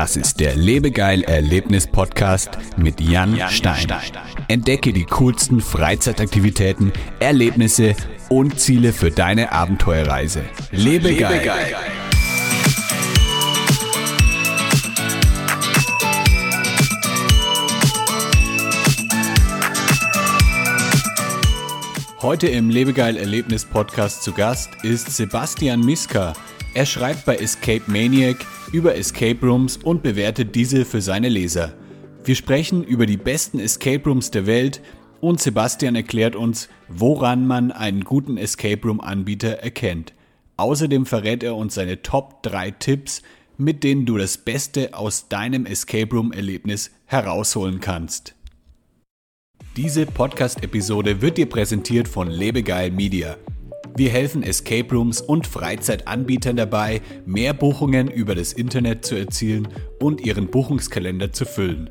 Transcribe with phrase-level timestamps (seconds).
[0.00, 3.86] Das ist der Lebegeil Erlebnis Podcast mit Jan, Stein.
[4.48, 7.94] Entdecke die coolsten Freizeitaktivitäten, Erlebnisse
[8.30, 10.40] und Ziele für deine Abenteuerreise.
[10.70, 11.34] Lebegeil.
[11.34, 11.76] Lebegeil.
[22.22, 26.32] Heute im Lebegeil Erlebnis Podcast zu Gast ist Sebastian Miska.
[26.72, 28.38] Er schreibt bei Escape Maniac
[28.72, 31.74] über Escape Rooms und bewertet diese für seine Leser.
[32.24, 34.80] Wir sprechen über die besten Escape Rooms der Welt
[35.20, 40.14] und Sebastian erklärt uns, woran man einen guten Escape Room Anbieter erkennt.
[40.56, 43.22] Außerdem verrät er uns seine Top 3 Tipps,
[43.56, 48.34] mit denen du das Beste aus deinem Escape Room Erlebnis herausholen kannst.
[49.76, 53.36] Diese Podcast-Episode wird dir präsentiert von Lebegeil Media.
[53.96, 60.20] Wir helfen Escape Rooms und Freizeitanbietern dabei, mehr Buchungen über das Internet zu erzielen und
[60.20, 61.90] ihren Buchungskalender zu füllen.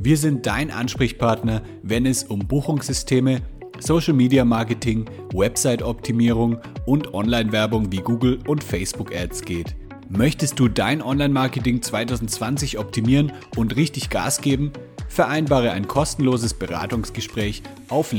[0.00, 3.40] Wir sind dein Ansprechpartner, wenn es um Buchungssysteme,
[3.78, 9.76] Social Media Marketing, Website-Optimierung und Online-Werbung wie Google und Facebook Ads geht.
[10.08, 14.72] Möchtest du dein Online-Marketing 2020 optimieren und richtig Gas geben?
[15.08, 18.12] Vereinbare ein kostenloses Beratungsgespräch auf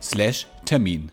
[0.00, 1.10] lebegeil-media.com/termin.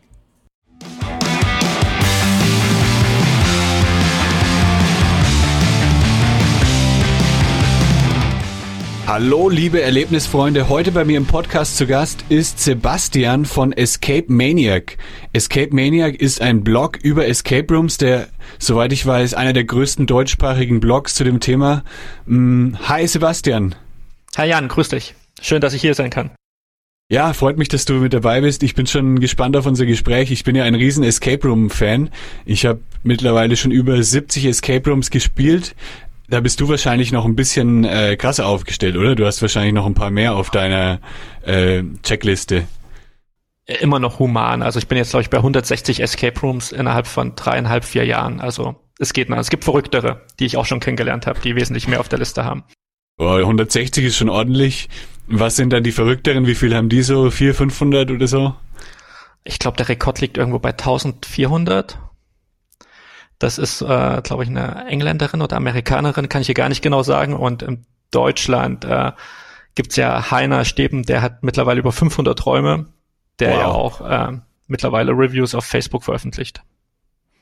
[9.07, 10.67] Hallo, liebe Erlebnisfreunde.
[10.67, 14.97] Heute bei mir im Podcast zu Gast ist Sebastian von Escape Maniac.
[15.31, 18.27] Escape Maniac ist ein Blog über Escape Rooms, der,
[18.59, 21.85] soweit ich weiß, einer der größten deutschsprachigen Blogs zu dem Thema.
[22.25, 23.75] Mm, hi, Sebastian.
[24.35, 25.15] Hi Jan, grüß dich.
[25.41, 26.31] Schön, dass ich hier sein kann.
[27.09, 28.63] Ja, freut mich, dass du mit dabei bist.
[28.63, 30.29] Ich bin schon gespannt auf unser Gespräch.
[30.29, 32.09] Ich bin ja ein riesen Escape Room Fan.
[32.43, 35.73] Ich habe mittlerweile schon über 70 Escape Rooms gespielt.
[36.29, 39.15] Da bist du wahrscheinlich noch ein bisschen äh, krasser aufgestellt, oder?
[39.15, 40.99] Du hast wahrscheinlich noch ein paar mehr auf deiner
[41.45, 42.67] äh, Checkliste.
[43.65, 44.61] Immer noch human.
[44.61, 48.41] Also ich bin jetzt, glaube ich, bei 160 Escape Rooms innerhalb von dreieinhalb, vier Jahren.
[48.41, 49.37] Also es geht noch.
[49.37, 52.43] Es gibt Verrücktere, die ich auch schon kennengelernt habe, die wesentlich mehr auf der Liste
[52.43, 52.65] haben.
[53.17, 54.89] Oh, 160 ist schon ordentlich.
[55.27, 56.45] Was sind dann die Verrückteren?
[56.45, 57.31] Wie viel haben die so?
[57.31, 58.55] 400, 500 oder so?
[59.43, 61.97] Ich glaube, der Rekord liegt irgendwo bei 1400.
[63.39, 67.03] Das ist, äh, glaube ich, eine Engländerin oder Amerikanerin, kann ich hier gar nicht genau
[67.03, 67.33] sagen.
[67.33, 69.11] Und in Deutschland äh,
[69.75, 72.87] gibt ja Heiner Steben, der hat mittlerweile über 500 Räume,
[73.39, 73.59] der wow.
[73.59, 76.61] ja auch äh, mittlerweile Reviews auf Facebook veröffentlicht.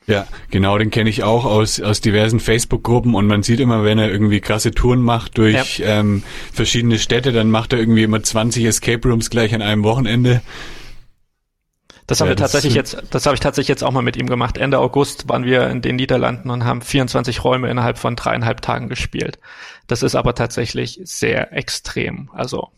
[0.08, 3.98] Ja, genau, den kenne ich auch aus, aus diversen Facebook-Gruppen und man sieht immer, wenn
[3.98, 6.00] er irgendwie krasse Touren macht durch ja.
[6.00, 6.24] ähm,
[6.54, 10.42] verschiedene Städte, dann macht er irgendwie immer 20 Escape Rooms gleich an einem Wochenende.
[12.08, 14.28] Das haben ja, wir tatsächlich jetzt, das habe ich tatsächlich jetzt auch mal mit ihm
[14.28, 14.58] gemacht.
[14.58, 18.90] Ende August waren wir in den Niederlanden und haben 24 Räume innerhalb von dreieinhalb Tagen
[18.90, 19.40] gespielt.
[19.88, 22.30] Das ist aber tatsächlich sehr extrem.
[22.32, 22.70] Also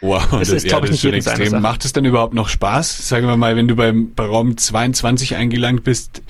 [0.00, 1.60] Wow, es das, ist, ja, das ist schon extrem.
[1.60, 3.06] Macht es denn überhaupt noch Spaß?
[3.08, 6.22] Sagen wir mal, wenn du beim, bei Raum 22 eingelangt bist,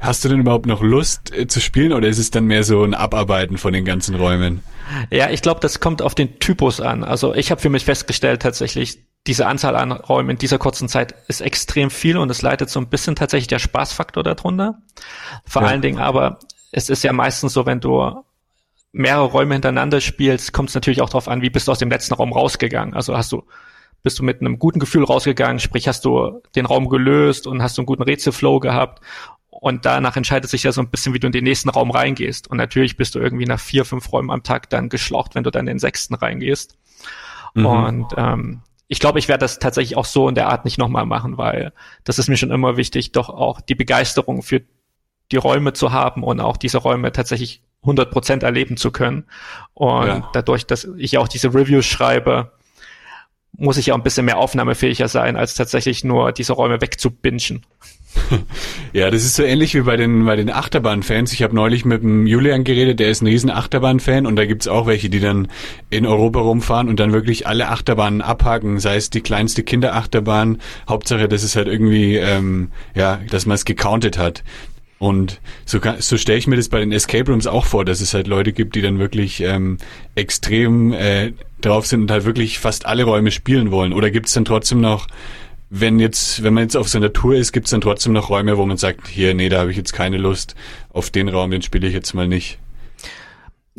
[0.00, 2.82] hast du denn überhaupt noch Lust äh, zu spielen oder ist es dann mehr so
[2.82, 4.62] ein Abarbeiten von den ganzen Räumen?
[5.10, 7.04] Ja, ich glaube, das kommt auf den Typus an.
[7.04, 11.14] Also ich habe für mich festgestellt, tatsächlich, diese Anzahl an Räumen in dieser kurzen Zeit
[11.28, 14.78] ist extrem viel und es leitet so ein bisschen tatsächlich der Spaßfaktor darunter.
[15.44, 15.68] Vor ja.
[15.68, 16.38] allen Dingen aber,
[16.72, 18.24] es ist ja meistens so, wenn du
[18.92, 21.90] mehrere Räume hintereinander spielst, kommt es natürlich auch darauf an, wie bist du aus dem
[21.90, 22.94] letzten Raum rausgegangen.
[22.94, 23.44] Also hast du,
[24.02, 27.76] bist du mit einem guten Gefühl rausgegangen, sprich hast du den Raum gelöst und hast
[27.76, 29.02] du einen guten Rätselflow gehabt.
[29.50, 32.48] Und danach entscheidet sich ja so ein bisschen, wie du in den nächsten Raum reingehst.
[32.48, 35.50] Und natürlich bist du irgendwie nach vier, fünf Räumen am Tag dann geschlaucht, wenn du
[35.50, 36.78] dann in den sechsten reingehst.
[37.54, 37.66] Mhm.
[37.66, 41.06] Und ähm, ich glaube, ich werde das tatsächlich auch so in der Art nicht nochmal
[41.06, 41.72] machen, weil
[42.04, 44.62] das ist mir schon immer wichtig, doch auch die Begeisterung für
[45.30, 49.24] die Räume zu haben und auch diese Räume tatsächlich 100 Prozent erleben zu können.
[49.74, 50.30] Und ja.
[50.32, 52.52] dadurch, dass ich auch diese Reviews schreibe,
[53.52, 57.64] muss ich ja ein bisschen mehr aufnahmefähiger sein, als tatsächlich nur diese Räume wegzubingen.
[58.92, 61.32] Ja, das ist so ähnlich wie bei den, bei den Achterbahn-Fans.
[61.32, 64.66] Ich habe neulich mit dem Julian geredet, der ist ein riesen Achterbahn-Fan und da gibt's
[64.66, 65.48] auch welche, die dann
[65.90, 70.58] in Europa rumfahren und dann wirklich alle Achterbahnen abhaken, sei es die kleinste Kinderachterbahn.
[70.88, 74.42] Hauptsache, dass es halt irgendwie, ähm, ja, dass man es gecountet hat.
[74.98, 78.14] Und so, so stelle ich mir das bei den Escape Rooms auch vor, dass es
[78.14, 79.78] halt Leute gibt, die dann wirklich ähm,
[80.16, 83.92] extrem äh, drauf sind und halt wirklich fast alle Räume spielen wollen.
[83.92, 85.06] Oder gibt es dann trotzdem noch,
[85.70, 88.30] wenn jetzt, wenn man jetzt auf so einer Tour ist, gibt es dann trotzdem noch
[88.30, 90.56] Räume, wo man sagt, hier, nee, da habe ich jetzt keine Lust
[90.90, 92.58] auf den Raum, den spiele ich jetzt mal nicht.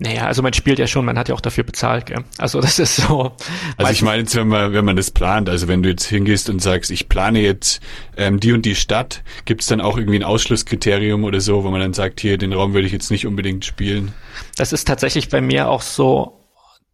[0.01, 2.23] Naja, also man spielt ja schon, man hat ja auch dafür bezahlt, gell?
[2.37, 3.35] Also das ist so.
[3.75, 6.49] Also ich meine jetzt, wenn man, wenn man das plant, also wenn du jetzt hingehst
[6.49, 7.81] und sagst, ich plane jetzt
[8.15, 11.69] ähm, die und die Stadt, gibt es dann auch irgendwie ein Ausschlusskriterium oder so, wo
[11.69, 14.13] man dann sagt, hier, den Raum würde ich jetzt nicht unbedingt spielen?
[14.55, 16.45] Das ist tatsächlich bei mir auch so,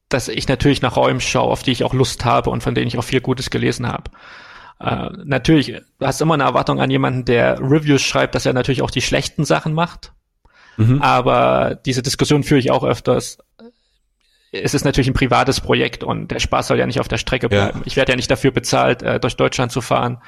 [0.10, 2.88] dass ich natürlich nach Räumen schaue, auf die ich auch Lust habe und von denen
[2.88, 4.10] ich auch viel Gutes gelesen habe.
[4.80, 5.68] Äh, natürlich,
[6.00, 9.04] du hast immer eine Erwartung an jemanden, der Reviews schreibt, dass er natürlich auch die
[9.04, 10.15] schlechten Sachen macht
[10.78, 11.02] Mhm.
[11.02, 13.38] Aber diese Diskussion führe ich auch öfters.
[14.52, 17.50] Es ist natürlich ein privates Projekt und der Spaß soll ja nicht auf der Strecke
[17.50, 17.80] bleiben.
[17.80, 17.84] Ja.
[17.86, 20.20] Ich werde ja nicht dafür bezahlt, äh, durch Deutschland zu fahren,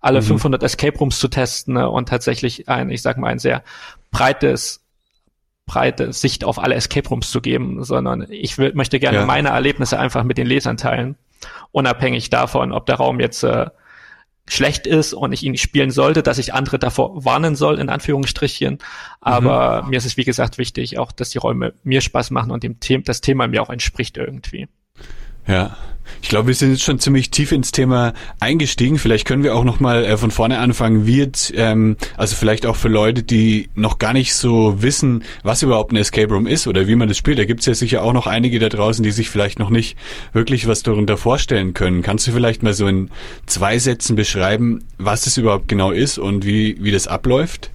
[0.00, 0.26] alle mhm.
[0.26, 3.62] 500 Escape Rooms zu testen ne, und tatsächlich ein, ich sag mal, ein sehr
[4.10, 4.80] breites
[5.66, 9.26] breite Sicht auf alle Escape Rooms zu geben, sondern ich will, möchte gerne ja.
[9.26, 11.16] meine Erlebnisse einfach mit den Lesern teilen,
[11.72, 13.66] unabhängig davon, ob der Raum jetzt äh,
[14.46, 17.88] schlecht ist und ich ihn nicht spielen sollte, dass ich andere davor warnen soll, in
[17.88, 18.78] Anführungsstrichen.
[19.20, 19.90] Aber mhm.
[19.90, 22.76] mir ist es, wie gesagt, wichtig, auch, dass die Räume mir Spaß machen und dem
[22.82, 24.68] The das Thema mir auch entspricht irgendwie.
[25.46, 25.76] Ja.
[26.22, 28.98] Ich glaube, wir sind jetzt schon ziemlich tief ins Thema eingestiegen.
[28.98, 31.06] Vielleicht können wir auch noch mal äh, von vorne anfangen.
[31.06, 35.92] Wird ähm, also vielleicht auch für Leute, die noch gar nicht so wissen, was überhaupt
[35.92, 37.38] ein Escape Room ist oder wie man das spielt.
[37.38, 39.96] Da gibt es ja sicher auch noch einige da draußen, die sich vielleicht noch nicht
[40.32, 42.02] wirklich was darunter vorstellen können.
[42.02, 43.10] Kannst du vielleicht mal so in
[43.46, 47.70] zwei Sätzen beschreiben, was es überhaupt genau ist und wie wie das abläuft?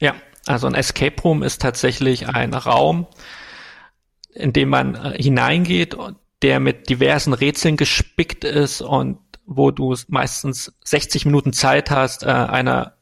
[0.00, 0.14] Ja,
[0.46, 3.06] also ein Escape Room ist tatsächlich ein Raum,
[4.34, 9.96] in dem man äh, hineingeht und der mit diversen Rätseln gespickt ist und wo du
[10.08, 12.92] meistens 60 Minuten Zeit hast, äh, eine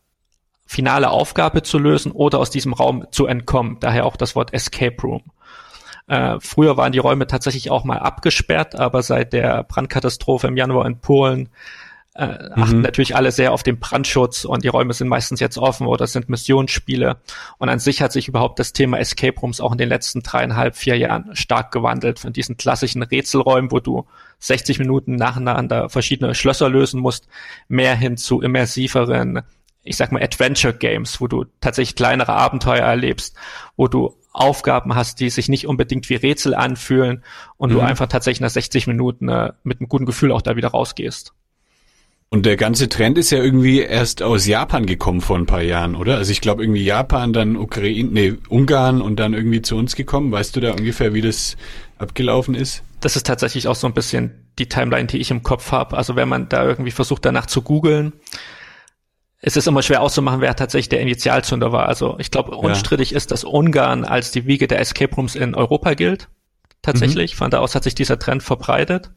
[0.65, 3.79] finale Aufgabe zu lösen oder aus diesem Raum zu entkommen.
[3.81, 5.25] Daher auch das Wort Escape Room.
[6.07, 10.87] Äh, früher waren die Räume tatsächlich auch mal abgesperrt, aber seit der Brandkatastrophe im Januar
[10.87, 11.49] in Polen
[12.15, 12.83] äh, achten mhm.
[12.83, 16.29] natürlich alle sehr auf den Brandschutz und die Räume sind meistens jetzt offen oder sind
[16.29, 17.17] Missionsspiele.
[17.57, 20.77] Und an sich hat sich überhaupt das Thema Escape Rooms auch in den letzten dreieinhalb,
[20.77, 22.19] vier Jahren stark gewandelt.
[22.19, 24.07] Von diesen klassischen Rätselräumen, wo du
[24.41, 27.29] 60 Minuten nacheinander verschiedene Schlösser lösen musst,
[27.69, 29.43] mehr hin zu immersiveren,
[29.83, 33.37] ich sag mal Adventure Games, wo du tatsächlich kleinere Abenteuer erlebst,
[33.77, 37.23] wo du Aufgaben hast, die sich nicht unbedingt wie Rätsel anfühlen
[37.57, 37.75] und mhm.
[37.77, 41.33] du einfach tatsächlich nach 60 Minuten äh, mit einem guten Gefühl auch da wieder rausgehst.
[42.33, 45.95] Und der ganze Trend ist ja irgendwie erst aus Japan gekommen vor ein paar Jahren,
[45.95, 46.17] oder?
[46.17, 50.33] Also ich glaube irgendwie Japan, dann Ukraine, nee, Ungarn und dann irgendwie zu uns gekommen.
[50.33, 51.59] Weißt du da ungefähr, wie das
[51.99, 52.85] abgelaufen ist?
[53.01, 55.95] Das ist tatsächlich auch so ein bisschen die Timeline, die ich im Kopf habe.
[55.95, 58.15] Also wenn man da irgendwie versucht, danach zu googeln,
[59.43, 61.87] es ist immer schwer auszumachen, wer tatsächlich der Initialzünder war.
[61.87, 63.19] Also ich glaube, unstrittig ja.
[63.19, 66.31] ist, dass Ungarn als die Wiege der Escape Rooms in Europa gilt.
[66.81, 67.35] Tatsächlich.
[67.35, 67.37] Mhm.
[67.37, 69.11] Von da aus hat sich dieser Trend verbreitet.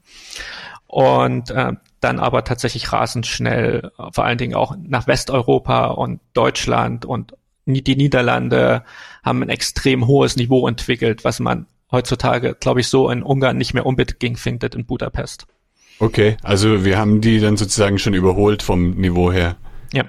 [0.87, 1.73] Und äh,
[2.05, 7.33] dann aber tatsächlich rasend schnell, vor allen Dingen auch nach Westeuropa und Deutschland und
[7.65, 8.83] die Niederlande
[9.23, 13.73] haben ein extrem hohes Niveau entwickelt, was man heutzutage, glaube ich, so in Ungarn nicht
[13.73, 15.47] mehr unbedingt findet in Budapest.
[15.97, 19.55] Okay, also wir haben die dann sozusagen schon überholt vom Niveau her.
[19.91, 20.03] Ja.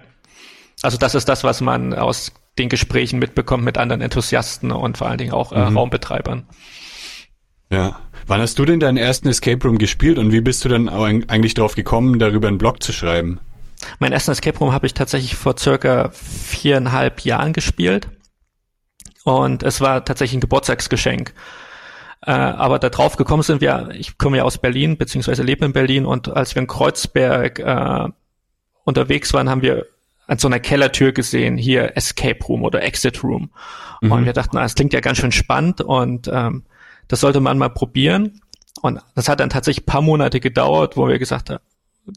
[0.83, 5.09] Also das ist das, was man aus den Gesprächen mitbekommt mit anderen Enthusiasten und vor
[5.09, 5.79] allen Dingen auch äh, mhm.
[5.79, 6.47] Raumbetreibern.
[7.71, 8.01] Ja.
[8.27, 11.55] Wann hast du denn deinen ersten Escape Room gespielt und wie bist du dann eigentlich
[11.55, 13.39] darauf gekommen, darüber einen Blog zu schreiben?
[13.99, 18.09] Mein ersten Escape Room habe ich tatsächlich vor circa viereinhalb Jahren gespielt.
[19.25, 21.35] Und es war tatsächlich ein Geburtstagsgeschenk.
[22.23, 25.73] Äh, aber da drauf gekommen sind wir, ich komme ja aus Berlin, beziehungsweise lebe in
[25.73, 28.09] Berlin und als wir in Kreuzberg äh,
[28.85, 29.87] unterwegs waren, haben wir
[30.27, 33.51] an so einer Kellertür gesehen, hier Escape Room oder Exit Room.
[34.01, 34.13] Mhm.
[34.13, 36.65] Und wir dachten, das klingt ja ganz schön spannend und ähm,
[37.09, 38.41] das sollte man mal probieren.
[38.83, 41.63] Und das hat dann tatsächlich paar Monate gedauert, wo wir gesagt haben,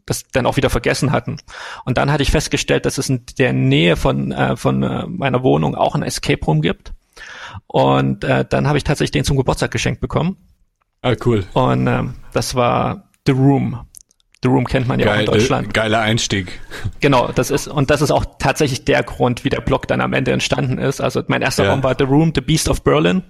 [0.05, 1.37] das dann auch wieder vergessen hatten.
[1.85, 5.43] Und dann hatte ich festgestellt, dass es in der Nähe von, äh, von äh, meiner
[5.43, 6.93] Wohnung auch ein Escape Room gibt.
[7.67, 10.37] Und äh, dann habe ich tatsächlich den zum Geburtstag geschenkt bekommen.
[11.01, 11.45] Ah, cool.
[11.53, 13.79] Und ähm, das war The Room.
[14.41, 15.73] The Room kennt man ja Geil, auch in Deutschland.
[15.73, 16.61] Geiler Einstieg.
[17.01, 20.13] Genau, das ist, und das ist auch tatsächlich der Grund, wie der Blog dann am
[20.13, 21.01] Ende entstanden ist.
[21.01, 21.71] Also mein erster ja.
[21.71, 23.23] Raum war The Room, The Beast of Berlin.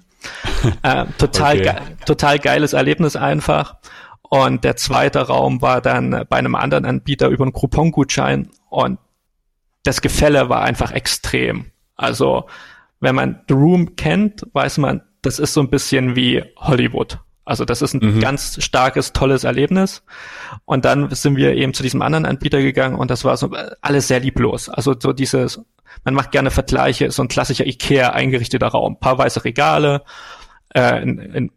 [0.84, 1.64] äh, total, okay.
[1.64, 3.78] ge total geiles Erlebnis einfach.
[4.22, 9.00] Und der zweite Raum war dann bei einem anderen Anbieter über einen Coupon-Gutschein und
[9.84, 11.72] das Gefälle war einfach extrem.
[11.96, 12.46] Also,
[13.00, 17.20] wenn man The Room kennt, weiß man, das ist so ein bisschen wie Hollywood.
[17.50, 18.20] Also das ist ein mhm.
[18.20, 20.04] ganz starkes, tolles Erlebnis.
[20.66, 23.50] Und dann sind wir eben zu diesem anderen Anbieter gegangen und das war so
[23.82, 24.70] alles sehr lieblos.
[24.70, 25.60] Also so dieses
[26.04, 30.04] man macht gerne Vergleiche, so ein klassischer Ikea eingerichteter Raum, ein paar weiße Regale,
[30.74, 31.52] äh, ein, ein,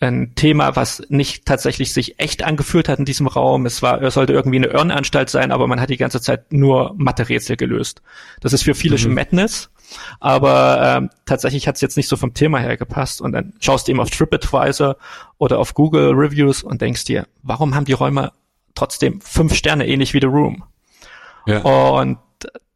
[0.00, 3.66] ein Thema, was nicht tatsächlich sich echt angefühlt hat in diesem Raum.
[3.66, 6.94] Es war, es sollte irgendwie eine Irrenanstalt sein, aber man hat die ganze Zeit nur
[6.96, 8.02] Mathe-Rätsel gelöst.
[8.40, 8.98] Das ist für viele mhm.
[8.98, 9.70] schon Madness.
[10.20, 13.20] Aber ähm, tatsächlich hat es jetzt nicht so vom Thema her gepasst.
[13.20, 14.96] Und dann schaust du eben auf TripAdvisor
[15.38, 18.32] oder auf Google Reviews und denkst dir, warum haben die Räume
[18.74, 20.64] trotzdem fünf Sterne, ähnlich wie The Room?
[21.46, 21.60] Ja.
[21.60, 22.18] Und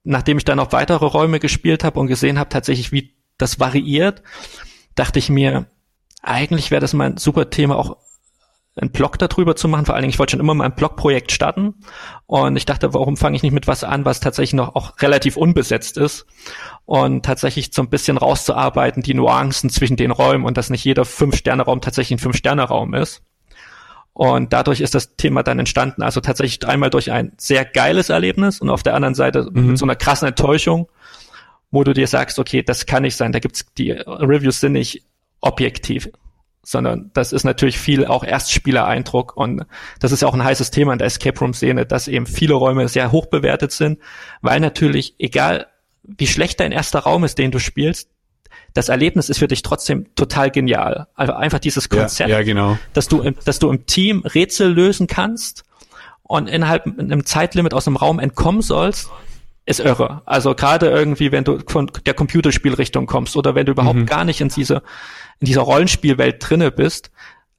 [0.04, 4.23] nachdem ich dann noch weitere Räume gespielt habe und gesehen habe tatsächlich, wie das variiert,
[4.94, 5.66] dachte ich mir,
[6.23, 7.97] eigentlich wäre das mal ein super Thema, auch
[8.75, 9.85] einen Blog darüber zu machen.
[9.85, 11.75] Vor allen Dingen, ich wollte schon immer mal ein Blogprojekt starten.
[12.26, 15.37] Und ich dachte, warum fange ich nicht mit was an, was tatsächlich noch auch relativ
[15.37, 16.26] unbesetzt ist?
[16.87, 21.04] Und tatsächlich so ein bisschen rauszuarbeiten, die Nuancen zwischen den Räumen und dass nicht jeder
[21.04, 23.23] Fünf-Sterne-Raum tatsächlich ein Fünf-Sterne-Raum ist.
[24.14, 26.02] Und dadurch ist das Thema dann entstanden.
[26.02, 29.69] Also tatsächlich einmal durch ein sehr geiles Erlebnis und auf der anderen Seite mhm.
[29.69, 30.88] mit so einer krassen Enttäuschung,
[31.71, 33.33] wo du dir sagst, okay, das kann nicht sein.
[33.33, 35.02] Da gibt's die Reviews sind nicht
[35.40, 36.09] objektiv
[36.62, 39.66] sondern das ist natürlich viel auch Erstspielereindruck und
[39.99, 42.54] das ist ja auch ein heißes Thema in der Escape Room Szene, dass eben viele
[42.54, 43.99] Räume sehr hoch bewertet sind,
[44.40, 45.66] weil natürlich egal
[46.04, 48.11] wie schlecht dein erster Raum ist, den du spielst,
[48.75, 51.07] das Erlebnis ist für dich trotzdem total genial.
[51.14, 52.79] Also einfach dieses Konzept, ja, ja, genau.
[52.93, 55.64] dass du, dass du im Team Rätsel lösen kannst
[56.23, 59.11] und innerhalb einem Zeitlimit aus einem Raum entkommen sollst,
[59.64, 60.23] ist irre.
[60.25, 64.07] Also gerade irgendwie, wenn du von der Computerspielrichtung kommst oder wenn du überhaupt mhm.
[64.07, 64.83] gar nicht in diese
[65.43, 67.11] in dieser Rollenspielwelt drinne bist.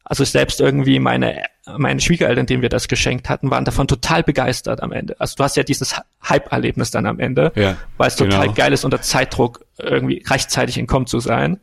[0.05, 1.43] Also selbst irgendwie meine,
[1.77, 5.20] meine Schwiegereltern, denen wir das geschenkt hatten, waren davon total begeistert am Ende.
[5.20, 5.96] Also du hast ja dieses
[6.27, 8.53] Hype-Erlebnis dann am Ende, ja, weil es total genau.
[8.53, 11.60] geil ist, unter Zeitdruck irgendwie rechtzeitig entkommen zu sein.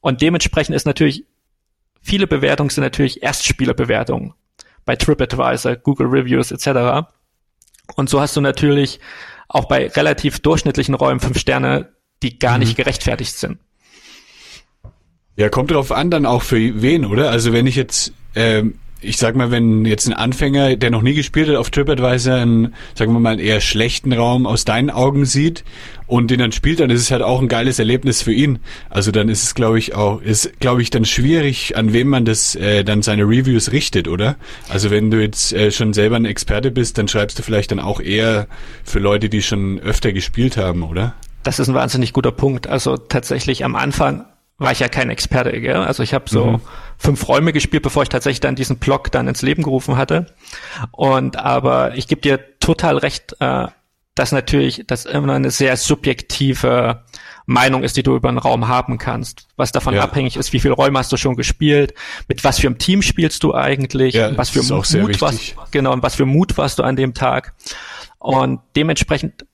[0.00, 1.24] Und dementsprechend ist natürlich,
[2.00, 4.34] viele Bewertungen sind natürlich Erstspielerbewertungen
[4.84, 7.08] bei TripAdvisor, Google Reviews etc.
[7.96, 9.00] Und so hast du natürlich
[9.48, 12.60] auch bei relativ durchschnittlichen Räumen fünf Sterne, die gar mhm.
[12.60, 13.58] nicht gerechtfertigt sind.
[15.36, 17.30] Ja, kommt drauf an, dann auch für wen, oder?
[17.30, 21.14] Also wenn ich jetzt, ähm, ich sag mal, wenn jetzt ein Anfänger, der noch nie
[21.14, 25.24] gespielt hat, auf TripAdvisor einen, sagen wir mal, einen eher schlechten Raum aus deinen Augen
[25.24, 25.64] sieht
[26.06, 28.58] und den dann spielt, dann ist es halt auch ein geiles Erlebnis für ihn.
[28.90, 32.24] Also dann ist es, glaube ich, auch, ist, glaube ich, dann schwierig, an wem man
[32.24, 34.36] das äh, dann seine Reviews richtet, oder?
[34.68, 37.80] Also wenn du jetzt äh, schon selber ein Experte bist, dann schreibst du vielleicht dann
[37.80, 38.46] auch eher
[38.84, 41.14] für Leute, die schon öfter gespielt haben, oder?
[41.42, 42.66] Das ist ein wahnsinnig guter Punkt.
[42.66, 44.24] Also tatsächlich am Anfang
[44.58, 45.76] war ich ja kein Experte, gell?
[45.76, 46.60] Also ich habe so mhm.
[46.96, 50.26] fünf Räume gespielt, bevor ich tatsächlich dann diesen Blog dann ins Leben gerufen hatte.
[50.92, 53.66] Und aber ich gebe dir total recht, äh,
[54.14, 57.02] dass natürlich das immer eine sehr subjektive
[57.46, 59.48] Meinung ist, die du über einen Raum haben kannst.
[59.56, 60.02] Was davon ja.
[60.02, 61.94] abhängig ist, wie viele Räume hast du schon gespielt,
[62.28, 66.02] mit was für einem Team spielst du eigentlich, ja, was für Mut warst, genau, und
[66.02, 67.54] was für Mut warst du an dem Tag.
[68.18, 69.46] Und dementsprechend,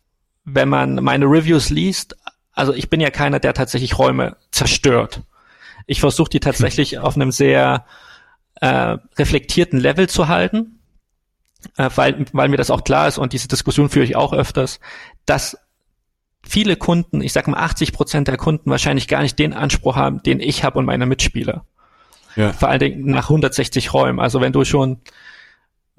[0.44, 2.16] wenn man meine Reviews liest,
[2.60, 5.22] also ich bin ja keiner, der tatsächlich Räume zerstört.
[5.86, 7.86] Ich versuche die tatsächlich auf einem sehr
[8.60, 10.78] äh, reflektierten Level zu halten,
[11.78, 14.78] äh, weil, weil mir das auch klar ist und diese Diskussion führe ich auch öfters,
[15.24, 15.56] dass
[16.46, 20.22] viele Kunden, ich sag mal 80 Prozent der Kunden wahrscheinlich gar nicht den Anspruch haben,
[20.22, 21.64] den ich habe und meine Mitspieler.
[22.36, 22.52] Ja.
[22.52, 24.20] Vor allen Dingen nach 160 Räumen.
[24.20, 25.00] Also wenn du schon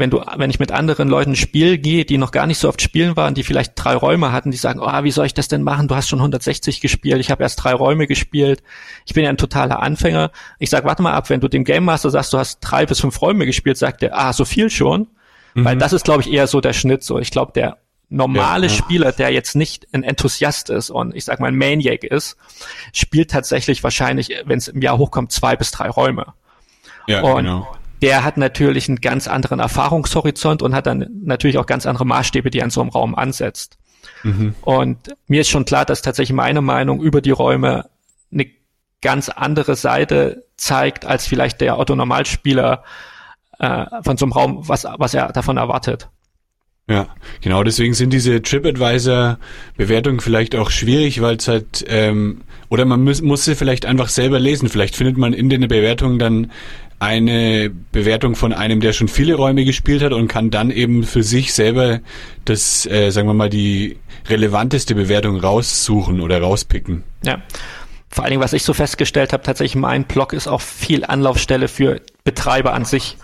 [0.01, 2.81] wenn du, wenn ich mit anderen Leuten Spiel gehe, die noch gar nicht so oft
[2.81, 5.63] spielen waren, die vielleicht drei Räume hatten, die sagen, oh, wie soll ich das denn
[5.63, 5.87] machen?
[5.87, 8.63] Du hast schon 160 gespielt, ich habe erst drei Räume gespielt,
[9.05, 10.31] ich bin ja ein totaler Anfänger.
[10.59, 12.99] Ich sag, warte mal ab, wenn du dem Game Master sagst, du hast drei bis
[12.99, 15.07] fünf Räume gespielt, sagt der, ah, so viel schon.
[15.53, 15.65] Mhm.
[15.65, 17.03] Weil das ist, glaube ich, eher so der Schnitt.
[17.03, 17.77] So, ich glaube, der
[18.09, 18.77] normale ja, ja.
[18.77, 22.37] Spieler, der jetzt nicht ein Enthusiast ist und ich sag mal ein Maniac ist,
[22.91, 26.33] spielt tatsächlich wahrscheinlich, wenn es im Jahr hochkommt, zwei bis drei Räume.
[27.07, 27.67] Ja, und genau
[28.01, 32.49] der hat natürlich einen ganz anderen Erfahrungshorizont und hat dann natürlich auch ganz andere Maßstäbe,
[32.49, 33.77] die er in so einem Raum ansetzt.
[34.23, 34.55] Mhm.
[34.61, 37.89] Und mir ist schon klar, dass tatsächlich meine Meinung über die Räume
[38.31, 38.47] eine
[39.01, 42.83] ganz andere Seite zeigt, als vielleicht der Otto-Normalspieler
[43.59, 46.09] äh, von so einem Raum, was, was er davon erwartet.
[46.87, 47.07] Ja,
[47.41, 53.21] genau, deswegen sind diese TripAdvisor-Bewertungen vielleicht auch schwierig, weil es halt, ähm, oder man muss,
[53.21, 54.67] muss sie vielleicht einfach selber lesen.
[54.67, 56.51] Vielleicht findet man in den Bewertungen dann
[57.01, 61.23] eine Bewertung von einem, der schon viele Räume gespielt hat und kann dann eben für
[61.23, 61.99] sich selber
[62.45, 63.97] das, äh, sagen wir mal, die
[64.29, 67.03] relevanteste Bewertung raussuchen oder rauspicken.
[67.23, 67.41] Ja.
[68.09, 71.67] Vor allen Dingen, was ich so festgestellt habe, tatsächlich mein Blog ist auch viel Anlaufstelle
[71.67, 73.17] für Betreiber an sich.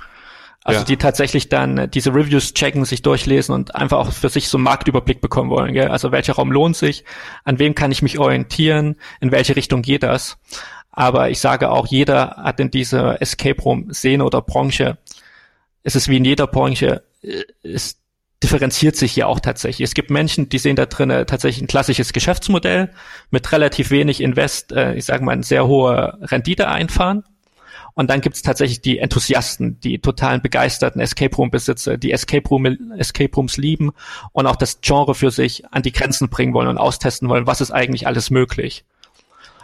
[0.63, 0.85] Also ja.
[0.85, 4.65] die tatsächlich dann diese Reviews checken, sich durchlesen und einfach auch für sich so einen
[4.65, 5.73] Marktüberblick bekommen wollen.
[5.73, 5.87] Gell?
[5.87, 7.05] Also welcher Raum lohnt sich,
[7.45, 10.37] an wem kann ich mich orientieren, in welche Richtung geht das.
[10.97, 14.97] Aber ich sage auch, jeder hat in dieser Escape Room Szene oder Branche,
[15.83, 17.99] es ist wie in jeder Branche, äh, es
[18.41, 19.85] differenziert sich hier auch tatsächlich.
[19.87, 22.89] Es gibt Menschen, die sehen da drin tatsächlich ein klassisches Geschäftsmodell
[23.29, 27.23] mit relativ wenig Invest, äh, ich sage mal, eine sehr hohe Rendite einfahren.
[27.93, 32.65] Und dann gibt's tatsächlich die Enthusiasten, die totalen begeisterten Escape Room Besitzer, die Escape, Room,
[32.97, 33.91] Escape Rooms lieben
[34.31, 37.61] und auch das Genre für sich an die Grenzen bringen wollen und austesten wollen, was
[37.61, 38.83] ist eigentlich alles möglich.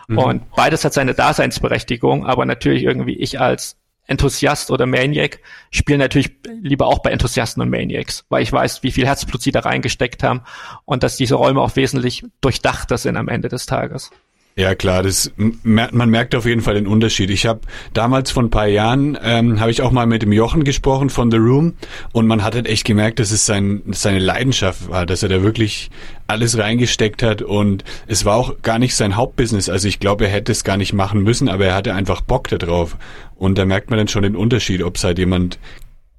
[0.07, 0.17] Mhm.
[0.17, 5.39] Und beides hat seine Daseinsberechtigung, aber natürlich irgendwie ich als Enthusiast oder Maniac
[5.71, 6.31] spiele natürlich
[6.61, 10.23] lieber auch bei Enthusiasten und Maniacs, weil ich weiß, wie viel Herzblut sie da reingesteckt
[10.23, 10.41] haben
[10.85, 14.11] und dass diese Räume auch wesentlich durchdachter sind am Ende des Tages.
[14.55, 17.31] Ja klar, das man merkt auf jeden Fall den Unterschied.
[17.31, 17.61] Ich habe
[17.93, 21.31] damals vor ein paar Jahren ähm, habe ich auch mal mit dem Jochen gesprochen von
[21.31, 21.73] The Room
[22.11, 25.41] und man hat halt echt gemerkt, dass es sein, seine Leidenschaft war, dass er da
[25.41, 25.89] wirklich
[26.27, 29.69] alles reingesteckt hat und es war auch gar nicht sein Hauptbusiness.
[29.69, 32.47] Also ich glaube, er hätte es gar nicht machen müssen, aber er hatte einfach Bock
[32.47, 32.95] darauf
[33.35, 35.57] und da merkt man dann schon den Unterschied, ob es halt jemand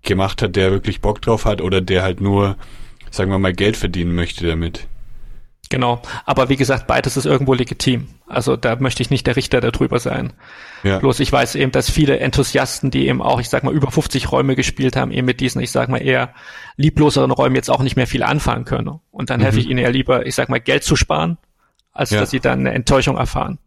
[0.02, 2.56] gemacht hat, der wirklich Bock drauf hat oder der halt nur,
[3.12, 4.88] sagen wir mal, Geld verdienen möchte damit.
[5.70, 6.02] Genau.
[6.24, 8.08] Aber wie gesagt, beides ist irgendwo legitim.
[8.26, 10.32] Also da möchte ich nicht der Richter darüber sein.
[10.82, 10.98] Ja.
[10.98, 14.30] Bloß ich weiß eben, dass viele Enthusiasten, die eben auch, ich sag mal, über 50
[14.30, 16.34] Räume gespielt haben, eben mit diesen, ich sag mal, eher
[16.76, 19.00] liebloseren Räumen jetzt auch nicht mehr viel anfangen können.
[19.10, 19.44] Und dann mhm.
[19.44, 21.38] helfe ich ihnen eher lieber, ich sag mal, Geld zu sparen,
[21.92, 22.20] als ja.
[22.20, 23.58] dass sie dann eine Enttäuschung erfahren.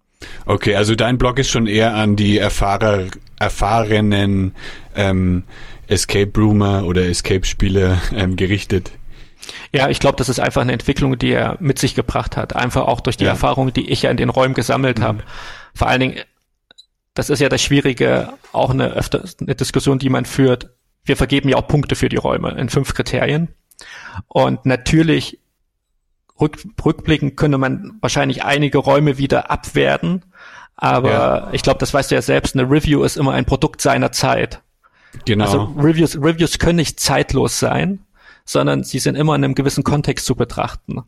[0.46, 3.06] Okay, also dein Blog ist schon eher an die Erfahrer,
[3.40, 4.54] erfahrenen
[4.96, 5.44] ähm,
[5.88, 8.92] Escape Roomer oder Escape-Spieler ähm, gerichtet.
[9.72, 12.56] Ja, ich glaube, das ist einfach eine Entwicklung, die er mit sich gebracht hat.
[12.56, 13.32] Einfach auch durch die ja.
[13.32, 15.04] Erfahrungen, die ich ja in den Räumen gesammelt mhm.
[15.04, 15.24] habe.
[15.74, 16.20] Vor allen Dingen,
[17.14, 20.70] das ist ja das Schwierige, auch eine öfter eine Diskussion, die man führt.
[21.04, 23.50] Wir vergeben ja auch Punkte für die Räume in fünf Kriterien.
[24.28, 25.40] Und natürlich
[26.40, 30.24] rück, rückblickend könnte man wahrscheinlich einige Räume wieder abwerten.
[30.76, 31.50] Aber ja.
[31.54, 34.62] ich glaube, das weißt du ja selbst, eine Review ist immer ein Produkt seiner Zeit.
[35.26, 35.46] Genau.
[35.46, 38.00] Also Reviews, Reviews können nicht zeitlos sein
[38.48, 41.04] sondern sie sind immer in einem gewissen Kontext zu betrachten.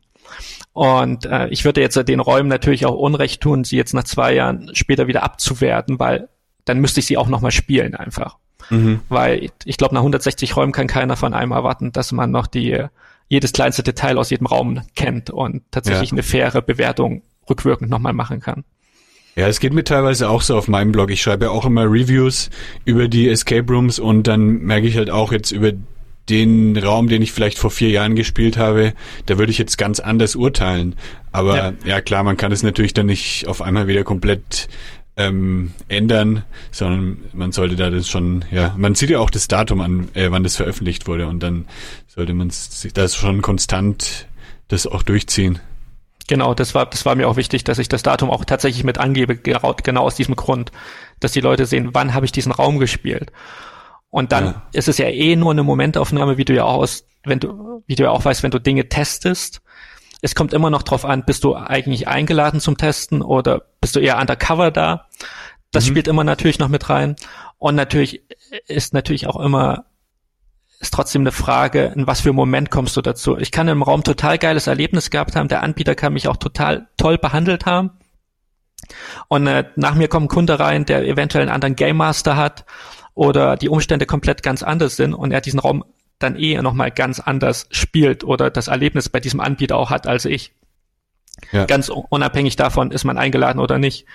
[0.73, 4.35] Und äh, ich würde jetzt den Räumen natürlich auch Unrecht tun, sie jetzt nach zwei
[4.35, 6.29] Jahren später wieder abzuwerten, weil
[6.65, 8.37] dann müsste ich sie auch nochmal spielen einfach.
[8.69, 8.99] Mhm.
[9.09, 12.85] Weil ich glaube, nach 160 Räumen kann keiner von einem erwarten, dass man noch die
[13.27, 16.15] jedes kleinste Detail aus jedem Raum kennt und tatsächlich ja.
[16.15, 18.63] eine faire Bewertung rückwirkend nochmal machen kann.
[19.35, 21.11] Ja, es geht mir teilweise auch so auf meinem Blog.
[21.11, 22.49] Ich schreibe ja auch immer Reviews
[22.85, 25.71] über die Escape Rooms und dann merke ich halt auch jetzt über
[26.29, 28.93] den Raum, den ich vielleicht vor vier Jahren gespielt habe,
[29.25, 30.95] da würde ich jetzt ganz anders urteilen.
[31.31, 34.67] Aber ja, ja klar, man kann es natürlich dann nicht auf einmal wieder komplett
[35.17, 39.81] ähm, ändern, sondern man sollte da das schon, ja, man sieht ja auch das Datum
[39.81, 41.65] an, äh, wann das veröffentlicht wurde und dann
[42.07, 42.51] sollte man
[42.93, 44.27] das schon konstant
[44.69, 45.59] das auch durchziehen.
[46.27, 48.99] Genau, das war, das war mir auch wichtig, dass ich das Datum auch tatsächlich mit
[48.99, 50.71] angebe, genau aus diesem Grund,
[51.19, 53.31] dass die Leute sehen, wann habe ich diesen Raum gespielt.
[54.09, 54.61] Und dann ja.
[54.71, 57.95] ist es ja eh nur eine Momentaufnahme, wie du ja auch aus, wenn du, wie
[57.95, 59.61] du ja auch weißt, wenn du Dinge testest.
[60.21, 63.99] Es kommt immer noch drauf an, bist du eigentlich eingeladen zum Testen oder bist du
[63.99, 65.07] eher undercover da?
[65.71, 65.89] Das mhm.
[65.89, 67.15] spielt immer natürlich noch mit rein.
[67.57, 68.23] Und natürlich
[68.67, 69.85] ist natürlich auch immer,
[70.79, 73.37] ist trotzdem eine Frage, in was für Moment kommst du dazu?
[73.37, 75.49] Ich kann im Raum total geiles Erlebnis gehabt haben.
[75.49, 77.91] Der Anbieter kann mich auch total toll behandelt haben.
[79.27, 82.65] Und äh, nach mir kommt ein Kunde rein, der eventuell einen anderen Game Master hat
[83.19, 85.83] oder die Umstände komplett ganz anders sind und er diesen Raum
[86.19, 90.23] dann eh nochmal ganz anders spielt oder das Erlebnis bei diesem Anbieter auch hat als
[90.23, 90.53] ich.
[91.51, 91.65] Ja.
[91.65, 94.05] Ganz unabhängig davon, ist man eingeladen oder nicht.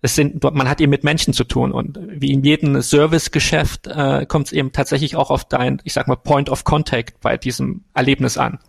[0.00, 4.26] Es sind, man hat eben mit Menschen zu tun und wie in jedem Servicegeschäft äh,
[4.26, 7.82] kommt es eben tatsächlich auch auf dein, ich sag mal, Point of Contact bei diesem
[7.94, 8.60] Erlebnis an.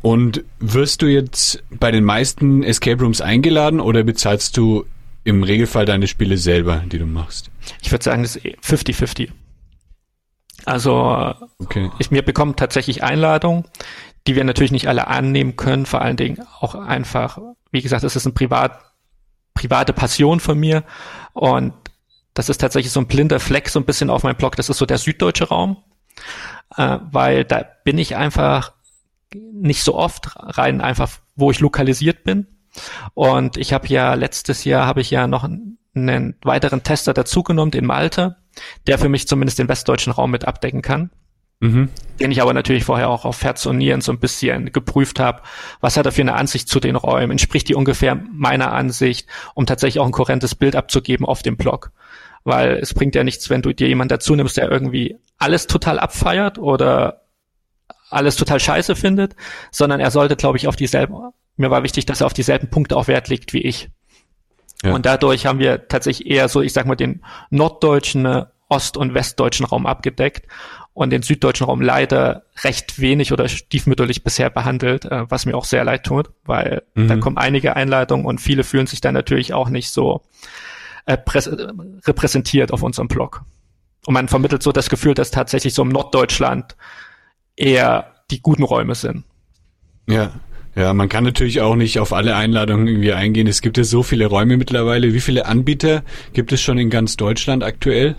[0.00, 4.86] Und wirst du jetzt bei den meisten Escape Rooms eingeladen oder bezahlst du
[5.28, 7.50] im Regelfall deine Spiele selber, die du machst?
[7.82, 9.30] Ich würde sagen, das ist 50-50.
[10.64, 11.90] Also okay.
[11.98, 13.64] ich, mir bekommen tatsächlich Einladungen,
[14.26, 17.38] die wir natürlich nicht alle annehmen können, vor allen Dingen auch einfach,
[17.70, 18.80] wie gesagt, es ist eine privat,
[19.54, 20.84] private Passion von mir
[21.32, 21.72] und
[22.34, 24.78] das ist tatsächlich so ein blinder Fleck so ein bisschen auf meinem Blog, das ist
[24.78, 25.76] so der süddeutsche Raum,
[26.76, 28.72] äh, weil da bin ich einfach
[29.34, 32.46] nicht so oft rein einfach, wo ich lokalisiert bin.
[33.14, 37.86] Und ich habe ja letztes Jahr habe ich ja noch einen weiteren Tester dazugenommen, den
[37.86, 38.36] Malte,
[38.86, 41.10] der für mich zumindest den westdeutschen Raum mit abdecken kann.
[41.60, 41.88] Mhm.
[42.20, 45.42] Den ich aber natürlich vorher auch auf Herz und Nieren so ein bisschen geprüft habe.
[45.80, 47.32] Was hat er für eine Ansicht zu den Räumen?
[47.32, 51.90] Entspricht die ungefähr meiner Ansicht, um tatsächlich auch ein kohärentes Bild abzugeben auf dem Blog?
[52.44, 55.98] Weil es bringt ja nichts, wenn du dir jemanden dazu nimmst, der irgendwie alles total
[55.98, 57.22] abfeiert oder
[58.10, 59.34] alles total scheiße findet,
[59.70, 61.14] sondern er sollte, glaube ich, auf dieselben,
[61.58, 63.90] mir war wichtig, dass er auf dieselben Punkte auch Wert legt wie ich.
[64.82, 64.94] Ja.
[64.94, 69.14] Und dadurch haben wir tatsächlich eher so, ich sag mal, den norddeutschen, äh, ost- und
[69.14, 70.46] westdeutschen Raum abgedeckt
[70.92, 75.64] und den süddeutschen Raum leider recht wenig oder stiefmütterlich bisher behandelt, äh, was mir auch
[75.64, 77.08] sehr leid tut, weil mhm.
[77.08, 80.22] da kommen einige Einleitungen und viele fühlen sich dann natürlich auch nicht so
[81.06, 81.16] äh,
[82.06, 83.42] repräsentiert auf unserem Blog.
[84.06, 86.76] Und man vermittelt so das Gefühl, dass tatsächlich so im Norddeutschland
[87.56, 89.24] eher die guten Räume sind.
[90.06, 90.32] Ja,
[90.78, 93.48] ja, man kann natürlich auch nicht auf alle Einladungen irgendwie eingehen.
[93.48, 95.12] Es gibt ja so viele Räume mittlerweile.
[95.12, 98.14] Wie viele Anbieter gibt es schon in ganz Deutschland aktuell?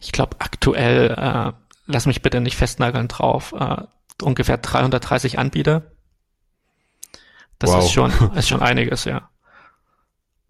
[0.00, 1.52] Ich glaube aktuell, äh,
[1.86, 3.82] lass mich bitte nicht festnageln drauf, äh,
[4.20, 5.92] ungefähr 330 Anbieter.
[7.60, 7.84] Das wow.
[7.84, 9.30] ist schon, ist schon einiges, ja.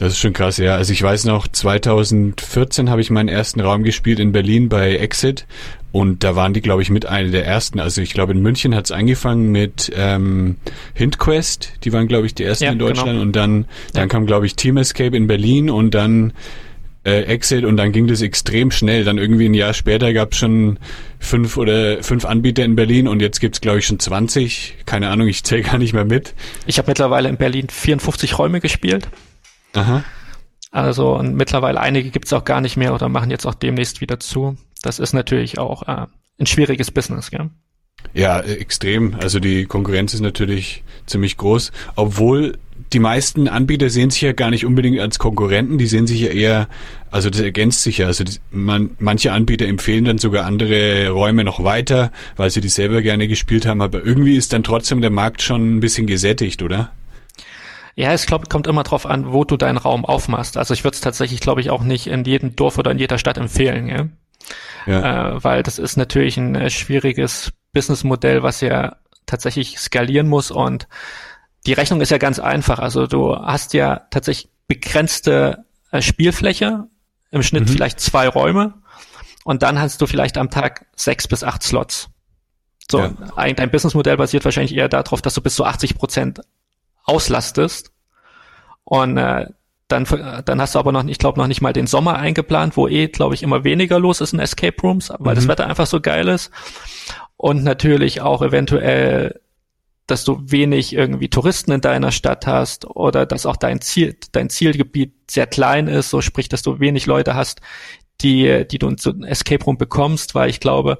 [0.00, 0.76] Das ist schon krass, ja.
[0.76, 5.46] Also ich weiß noch, 2014 habe ich meinen ersten Raum gespielt in Berlin bei Exit
[5.92, 7.78] und da waren die, glaube ich, mit einer der ersten.
[7.78, 10.56] Also ich glaube, in München hat es angefangen mit ähm,
[10.94, 13.20] HintQuest, die waren, glaube ich, die ersten ja, in Deutschland genau.
[13.20, 14.06] und dann, dann ja.
[14.06, 16.32] kam, glaube ich, Team Escape in Berlin und dann
[17.04, 19.04] äh, Exit und dann ging das extrem schnell.
[19.04, 20.78] Dann irgendwie ein Jahr später gab es schon
[21.18, 24.76] fünf oder fünf Anbieter in Berlin und jetzt gibt's glaube ich schon 20.
[24.86, 26.32] Keine Ahnung, ich zähle gar nicht mehr mit.
[26.64, 29.06] Ich habe mittlerweile in Berlin 54 Räume gespielt.
[29.74, 30.04] Aha.
[30.70, 34.20] Also und mittlerweile einige gibt's auch gar nicht mehr oder machen jetzt auch demnächst wieder
[34.20, 34.56] zu.
[34.82, 36.06] Das ist natürlich auch äh,
[36.38, 37.50] ein schwieriges Business, gell?
[38.14, 39.14] Ja, extrem.
[39.20, 42.56] Also die Konkurrenz ist natürlich ziemlich groß, obwohl
[42.92, 46.30] die meisten Anbieter sehen sich ja gar nicht unbedingt als Konkurrenten, die sehen sich ja
[46.30, 46.68] eher,
[47.10, 48.06] also das ergänzt sich ja.
[48.06, 52.68] Also das, man, manche Anbieter empfehlen dann sogar andere Räume noch weiter, weil sie die
[52.68, 56.62] selber gerne gespielt haben, aber irgendwie ist dann trotzdem der Markt schon ein bisschen gesättigt,
[56.62, 56.90] oder?
[57.94, 60.56] Ja, es glaub, kommt immer drauf an, wo du deinen Raum aufmachst.
[60.56, 63.18] Also ich würde es tatsächlich, glaube ich, auch nicht in jedem Dorf oder in jeder
[63.18, 64.06] Stadt empfehlen, ja?
[64.86, 65.36] Ja.
[65.36, 70.88] Äh, weil das ist natürlich ein äh, schwieriges Businessmodell, was ja tatsächlich skalieren muss und
[71.66, 72.78] die Rechnung ist ja ganz einfach.
[72.78, 76.86] Also du hast ja tatsächlich begrenzte äh, Spielfläche,
[77.30, 77.72] im Schnitt mhm.
[77.72, 78.74] vielleicht zwei Räume
[79.44, 82.08] und dann hast du vielleicht am Tag sechs bis acht Slots.
[82.90, 83.12] So, ja.
[83.52, 86.40] dein Businessmodell basiert wahrscheinlich eher darauf, dass du bis zu 80 Prozent
[87.10, 87.92] auslastest
[88.84, 89.46] und äh,
[89.90, 90.06] dann,
[90.44, 93.08] dann hast du aber noch, ich glaube, noch nicht mal den Sommer eingeplant, wo eh,
[93.08, 95.36] glaube ich, immer weniger los ist in Escape Rooms, weil mhm.
[95.36, 96.50] das Wetter einfach so geil ist.
[97.36, 99.40] Und natürlich auch eventuell,
[100.06, 104.50] dass du wenig irgendwie Touristen in deiner Stadt hast oder dass auch dein Ziel, dein
[104.50, 107.60] Zielgebiet sehr klein ist, so sprich, dass du wenig Leute hast,
[108.20, 110.98] die, die du in so Escape Room bekommst, weil ich glaube,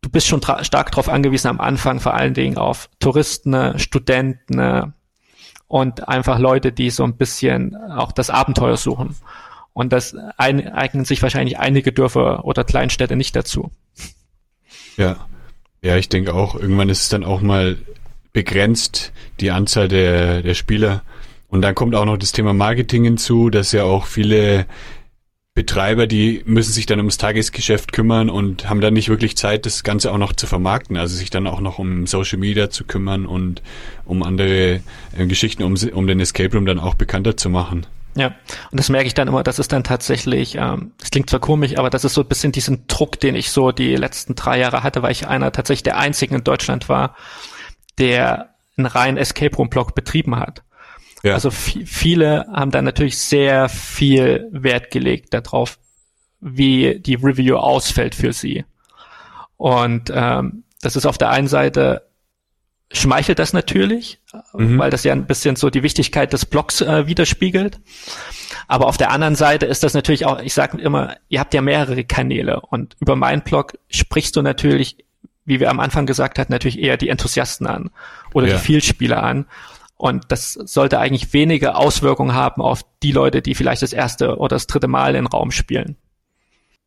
[0.00, 4.94] du bist schon stark darauf angewiesen am Anfang vor allen Dingen auf Touristen, Studenten,
[5.72, 9.16] und einfach Leute, die so ein bisschen auch das Abenteuer suchen.
[9.72, 13.70] Und das eignen sich wahrscheinlich einige Dörfer oder Kleinstädte nicht dazu.
[14.98, 15.26] Ja.
[15.80, 17.78] Ja, ich denke auch, irgendwann ist es dann auch mal
[18.34, 21.04] begrenzt, die Anzahl der, der Spieler.
[21.48, 24.66] Und dann kommt auch noch das Thema Marketing hinzu, dass ja auch viele
[25.54, 29.82] Betreiber, die müssen sich dann ums Tagesgeschäft kümmern und haben dann nicht wirklich Zeit, das
[29.82, 33.26] Ganze auch noch zu vermarkten, also sich dann auch noch um Social Media zu kümmern
[33.26, 33.60] und
[34.06, 34.80] um andere
[35.14, 37.86] äh, Geschichten, um, um den Escape Room dann auch bekannter zu machen.
[38.14, 38.28] Ja,
[38.70, 41.76] und das merke ich dann immer, das ist dann tatsächlich, ähm, das klingt zwar komisch,
[41.76, 44.82] aber das ist so ein bisschen diesen Druck, den ich so die letzten drei Jahre
[44.82, 47.14] hatte, weil ich einer tatsächlich der einzigen in Deutschland war,
[47.98, 50.62] der einen reinen Escape Room Blog betrieben hat.
[51.22, 51.34] Ja.
[51.34, 55.78] Also viele haben da natürlich sehr viel Wert gelegt darauf,
[56.40, 58.64] wie die Review ausfällt für sie.
[59.56, 62.02] Und ähm, das ist auf der einen Seite
[62.92, 64.20] schmeichelt das natürlich,
[64.52, 64.78] mhm.
[64.78, 67.80] weil das ja ein bisschen so die Wichtigkeit des Blogs äh, widerspiegelt.
[68.68, 71.62] Aber auf der anderen Seite ist das natürlich auch, ich sage immer, ihr habt ja
[71.62, 74.98] mehrere Kanäle und über meinen Blog sprichst du natürlich,
[75.44, 77.90] wie wir am Anfang gesagt hatten, natürlich eher die Enthusiasten an
[78.34, 78.54] oder ja.
[78.54, 79.46] die Vielspieler an.
[80.02, 84.56] Und das sollte eigentlich wenige Auswirkungen haben auf die Leute, die vielleicht das erste oder
[84.56, 85.94] das dritte Mal in Raum spielen.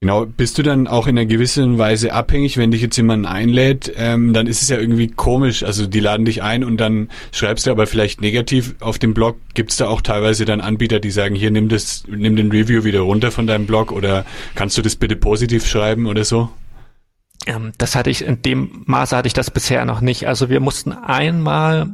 [0.01, 3.89] Genau, bist du dann auch in einer gewissen Weise abhängig, wenn dich jetzt jemand einlädt,
[3.95, 5.63] ähm, dann ist es ja irgendwie komisch.
[5.63, 9.37] Also die laden dich ein und dann schreibst du aber vielleicht negativ auf dem Blog.
[9.53, 12.83] Gibt es da auch teilweise dann Anbieter, die sagen, hier nimm das, nimm den Review
[12.83, 14.25] wieder runter von deinem Blog oder
[14.55, 16.49] kannst du das bitte positiv schreiben oder so?
[17.47, 20.27] Ähm, das hatte ich in dem Maße hatte ich das bisher noch nicht.
[20.27, 21.89] Also wir mussten einmal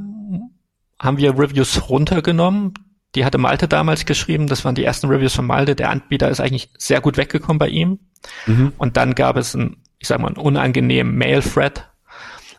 [1.01, 2.75] haben wir Reviews runtergenommen.
[3.15, 4.47] Die hatte Malte damals geschrieben.
[4.47, 5.75] Das waren die ersten Reviews von Malte.
[5.75, 7.99] Der Anbieter ist eigentlich sehr gut weggekommen bei ihm.
[8.45, 8.71] Mhm.
[8.77, 11.89] Und dann gab es ein, ich sag mal, einen unangenehmen Mail-Thread.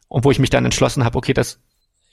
[0.09, 1.61] Und wo ich mich dann entschlossen habe, okay, das,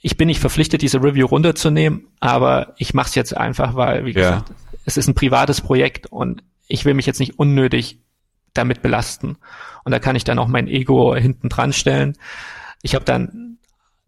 [0.00, 4.14] ich bin nicht verpflichtet, diese Review runterzunehmen, aber ich mache es jetzt einfach, weil, wie
[4.14, 4.54] gesagt, ja.
[4.86, 8.00] es ist ein privates Projekt und ich will mich jetzt nicht unnötig
[8.54, 9.36] damit belasten.
[9.84, 12.16] Und da kann ich dann auch mein Ego hinten dran stellen.
[12.80, 13.58] Ich habe dann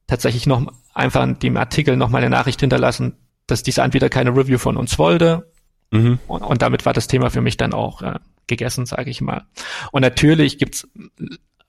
[0.07, 4.59] tatsächlich noch einfach in dem Artikel nochmal eine Nachricht hinterlassen, dass dieser Anbieter keine Review
[4.59, 5.51] von uns wollte.
[5.91, 6.19] Mhm.
[6.27, 9.45] Und, und, damit war das Thema für mich dann auch äh, gegessen, sage ich mal.
[9.91, 10.89] Und natürlich gibt's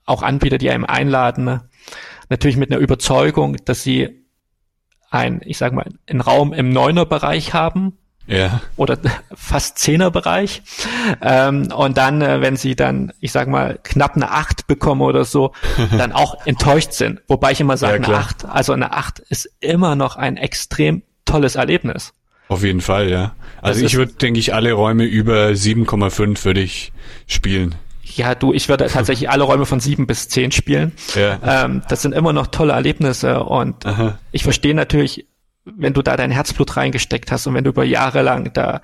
[0.06, 1.62] auch Anbieter, die einem einladen,
[2.30, 4.26] natürlich mit einer Überzeugung, dass sie
[5.10, 7.98] ein, ich sage mal, einen Raum im Neuner-Bereich haben.
[8.28, 8.62] Ja.
[8.76, 8.98] Oder
[9.36, 10.62] fast Zehnerbereich.
[11.22, 15.26] Ähm, und dann, äh, wenn sie dann, ich sag mal, knapp eine Acht bekommen oder
[15.26, 15.54] so,
[15.98, 17.22] dann auch enttäuscht sind.
[17.28, 21.04] Wobei ich immer sage, ja, eine Acht, also eine Acht ist immer noch ein extrem
[21.26, 22.14] tolles Erlebnis.
[22.50, 23.34] Auf jeden Fall, ja.
[23.62, 26.92] Also das ich würde, denke ich, alle Räume über 7,5 würde ich
[27.26, 27.76] spielen.
[28.04, 30.92] Ja, du, ich würde tatsächlich alle Räume von sieben bis zehn spielen.
[31.16, 31.66] Ja.
[31.66, 34.20] Ähm, das sind immer noch tolle Erlebnisse und Aha.
[34.32, 35.26] ich verstehe natürlich,
[35.66, 38.82] wenn du da dein Herzblut reingesteckt hast und wenn du über Jahre lang da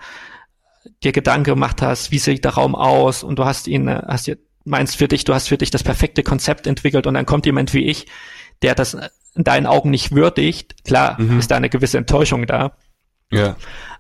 [1.04, 4.28] dir Gedanken gemacht hast, wie sieht der Raum aus und du hast ihn, äh, hast
[4.28, 7.46] dir, meinst für dich, du hast für dich das perfekte Konzept entwickelt und dann kommt
[7.46, 8.08] jemand wie ich,
[8.62, 8.98] der das
[9.36, 10.84] in deinen Augen nicht würdigt.
[10.84, 11.40] Klar, mhm.
[11.40, 12.74] ist da eine gewisse Enttäuschung da.
[13.32, 13.56] Ja.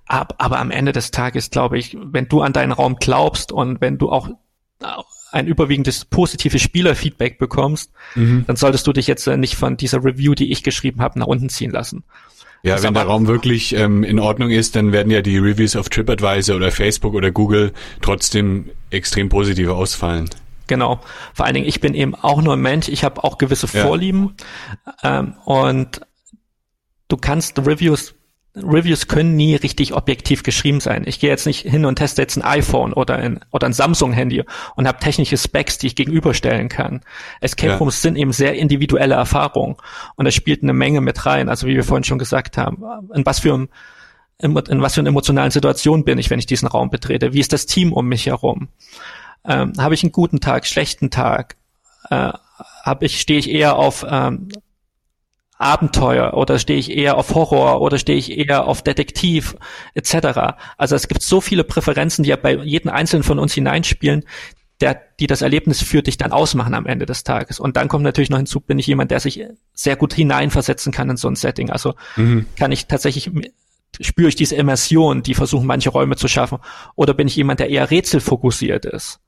[0.05, 3.79] Aber, aber am Ende des Tages glaube ich, wenn du an deinen Raum glaubst und
[3.81, 4.29] wenn du auch
[5.31, 8.45] ein überwiegendes positives Spielerfeedback bekommst, mhm.
[8.47, 11.27] dann solltest du dich jetzt äh, nicht von dieser Review, die ich geschrieben habe, nach
[11.27, 12.03] unten ziehen lassen.
[12.61, 15.75] Ja, das wenn der Raum wirklich ähm, in Ordnung ist, dann werden ja die Reviews
[15.75, 20.29] auf TripAdvisor oder Facebook oder Google trotzdem extrem positiv ausfallen.
[20.67, 20.99] Genau.
[21.33, 23.85] Vor allen Dingen, ich bin eben auch nur ein Mensch, ich habe auch gewisse ja.
[23.85, 24.35] Vorlieben
[25.03, 26.01] ähm, und
[27.07, 28.13] du kannst Reviews
[28.55, 31.03] Reviews können nie richtig objektiv geschrieben sein.
[31.05, 34.43] Ich gehe jetzt nicht hin und teste jetzt ein iPhone oder ein, oder ein Samsung-Handy
[34.75, 37.01] und habe technische Specs, die ich gegenüberstellen kann.
[37.41, 39.75] Escape Rooms sind eben sehr individuelle Erfahrungen
[40.15, 41.47] und das spielt eine Menge mit rein.
[41.47, 42.83] Also wie wir vorhin schon gesagt haben,
[43.13, 43.69] in was für ein
[44.41, 47.33] in, in was für eine emotionalen Situation bin ich, wenn ich diesen Raum betrete?
[47.33, 48.69] Wie ist das Team um mich herum?
[49.45, 51.57] Ähm, habe ich einen guten Tag, schlechten Tag?
[52.09, 52.31] Äh,
[52.83, 54.49] hab ich, stehe ich eher auf ähm,
[55.59, 59.55] Abenteuer oder stehe ich eher auf Horror oder stehe ich eher auf Detektiv
[59.93, 60.55] etc.
[60.77, 64.23] Also es gibt so viele Präferenzen, die ja bei jedem Einzelnen von uns hineinspielen,
[64.79, 67.59] der, die das Erlebnis für dich dann ausmachen am Ende des Tages.
[67.59, 71.09] Und dann kommt natürlich noch hinzu, bin ich jemand, der sich sehr gut hineinversetzen kann
[71.09, 71.69] in so ein Setting.
[71.69, 72.45] Also mhm.
[72.55, 73.29] kann ich tatsächlich
[73.99, 76.59] spüre ich diese Immersion, die versuchen manche Räume zu schaffen,
[76.95, 79.19] oder bin ich jemand, der eher rätselfokussiert ist?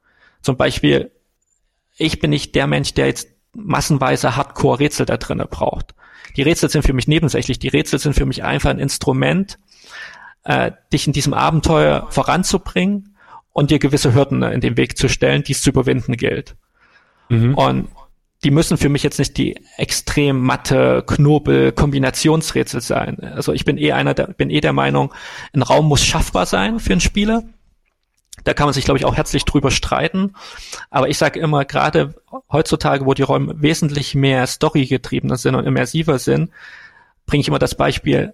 [0.41, 1.12] Zum Beispiel,
[1.98, 5.94] ich bin nicht der Mensch, der jetzt massenweise Hardcore-Rätsel da drinnen braucht.
[6.38, 7.60] Die Rätsel sind für mich nebensächlich.
[7.60, 9.60] Die Rätsel sind für mich einfach ein Instrument,
[10.44, 13.16] äh, dich in diesem Abenteuer voranzubringen
[13.54, 16.56] und dir gewisse Hürden in den Weg zu stellen, die es zu überwinden gilt.
[17.30, 17.56] Mhm.
[17.56, 17.88] Und
[18.44, 23.20] die müssen für mich jetzt nicht die extrem matte Knobel Kombinationsrätsel sein.
[23.20, 25.14] Also ich bin eh einer der, bin eh der Meinung,
[25.54, 27.44] ein Raum muss schaffbar sein für einen Spieler.
[28.44, 30.34] Da kann man sich, glaube ich, auch herzlich drüber streiten.
[30.89, 32.15] Aber ich sage immer, gerade
[32.52, 36.50] heutzutage, wo die Räume wesentlich mehr storygetriebener sind und immersiver sind,
[37.26, 38.34] bringe ich immer das Beispiel,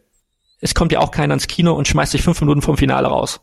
[0.59, 3.41] es kommt ja auch keiner ins Kino und schmeißt sich fünf Minuten vom Finale raus.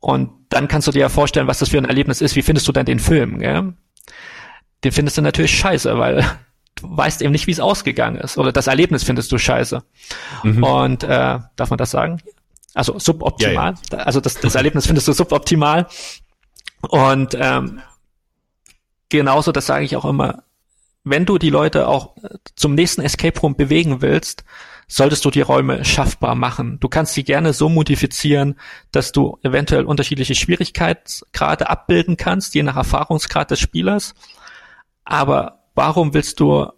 [0.00, 2.36] Und dann kannst du dir ja vorstellen, was das für ein Erlebnis ist.
[2.36, 3.38] Wie findest du denn den Film?
[3.38, 3.74] Gell?
[4.82, 6.24] Den findest du natürlich scheiße, weil
[6.74, 8.36] du weißt eben nicht, wie es ausgegangen ist.
[8.36, 9.82] Oder das Erlebnis findest du scheiße.
[10.42, 10.62] Mhm.
[10.62, 12.20] Und äh, darf man das sagen?
[12.74, 13.74] Also suboptimal.
[13.90, 14.04] Ja, ja.
[14.04, 15.86] Also das, das Erlebnis findest du suboptimal.
[16.82, 17.80] Und ähm,
[19.08, 20.42] genauso, das sage ich auch immer,
[21.04, 22.16] wenn du die Leute auch
[22.56, 24.44] zum nächsten Escape Room bewegen willst,
[24.88, 26.78] solltest du die Räume schaffbar machen.
[26.80, 28.58] Du kannst sie gerne so modifizieren,
[28.90, 34.14] dass du eventuell unterschiedliche Schwierigkeitsgrade abbilden kannst, je nach Erfahrungsgrad des Spielers.
[35.04, 36.68] Aber warum willst du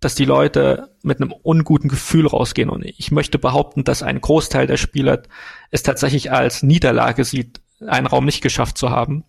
[0.00, 2.70] dass die Leute mit einem unguten Gefühl rausgehen.
[2.70, 5.22] Und ich möchte behaupten, dass ein Großteil der Spieler
[5.70, 9.24] es tatsächlich als Niederlage sieht, einen Raum nicht geschafft zu haben,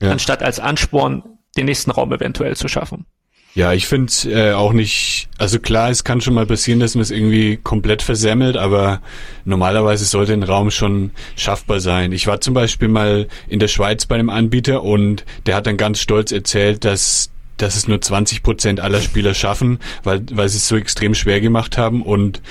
[0.00, 0.10] ja.
[0.10, 1.22] anstatt als Ansporn,
[1.56, 3.06] den nächsten Raum eventuell zu schaffen.
[3.54, 7.02] Ja, ich finde äh, auch nicht, also klar, es kann schon mal passieren, dass man
[7.02, 9.02] es irgendwie komplett versemmelt, aber
[9.44, 12.12] normalerweise sollte ein Raum schon schaffbar sein.
[12.12, 15.76] Ich war zum Beispiel mal in der Schweiz bei einem Anbieter und der hat dann
[15.76, 17.30] ganz stolz erzählt, dass
[17.62, 21.40] dass es nur 20 Prozent aller Spieler schaffen, weil, weil sie es so extrem schwer
[21.40, 22.42] gemacht haben und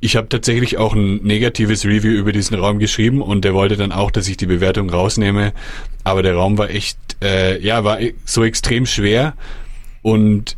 [0.00, 3.92] ich habe tatsächlich auch ein negatives Review über diesen Raum geschrieben und der wollte dann
[3.92, 5.52] auch, dass ich die Bewertung rausnehme.
[6.04, 9.34] Aber der Raum war echt, äh, ja, war so extrem schwer
[10.02, 10.56] und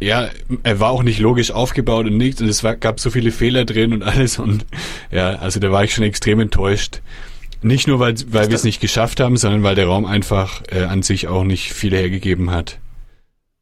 [0.00, 0.28] ja,
[0.62, 3.64] er war auch nicht logisch aufgebaut und nichts und es war, gab so viele Fehler
[3.64, 4.64] drin und alles und
[5.10, 7.00] ja, also da war ich schon extrem enttäuscht.
[7.62, 10.82] Nicht nur, weil, weil wir es nicht geschafft haben, sondern weil der Raum einfach äh,
[10.82, 12.78] an sich auch nicht viel hergegeben hat.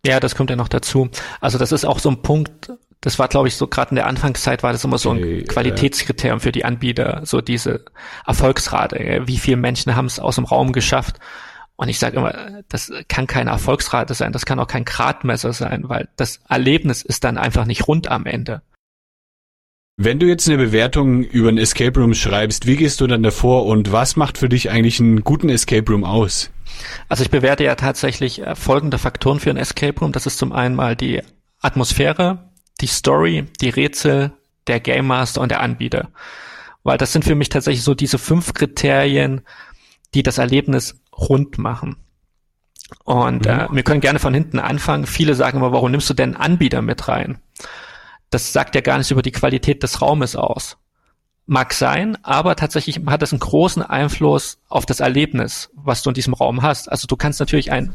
[0.06, 1.10] Ja, das kommt ja noch dazu.
[1.40, 4.06] Also das ist auch so ein Punkt, das war, glaube ich, so gerade in der
[4.06, 7.84] Anfangszeit war das immer so ein okay, Qualitätskriterium für die Anbieter, so diese
[8.26, 9.22] Erfolgsrate.
[9.26, 11.18] Wie viele Menschen haben es aus dem Raum geschafft?
[11.76, 15.88] Und ich sage immer, das kann keine Erfolgsrate sein, das kann auch kein Gradmesser sein,
[15.88, 18.62] weil das Erlebnis ist dann einfach nicht rund am Ende.
[19.98, 23.64] Wenn du jetzt eine Bewertung über ein Escape Room schreibst, wie gehst du dann davor
[23.64, 26.50] und was macht für dich eigentlich einen guten Escape Room aus?
[27.08, 30.12] Also ich bewerte ja tatsächlich äh, folgende Faktoren für ein Escape Room.
[30.12, 31.22] Das ist zum einen mal die
[31.62, 32.50] Atmosphäre,
[32.82, 34.32] die Story, die Rätsel,
[34.66, 36.10] der Game Master und der Anbieter.
[36.82, 39.40] Weil das sind für mich tatsächlich so diese fünf Kriterien,
[40.14, 41.96] die das Erlebnis rund machen.
[43.04, 43.50] Und mhm.
[43.50, 45.06] äh, wir können gerne von hinten anfangen.
[45.06, 47.38] Viele sagen immer, warum nimmst du denn Anbieter mit rein?
[48.30, 50.76] Das sagt ja gar nichts über die Qualität des Raumes aus.
[51.46, 56.14] Mag sein, aber tatsächlich hat das einen großen Einfluss auf das Erlebnis, was du in
[56.14, 56.90] diesem Raum hast.
[56.90, 57.92] Also du kannst natürlich ein,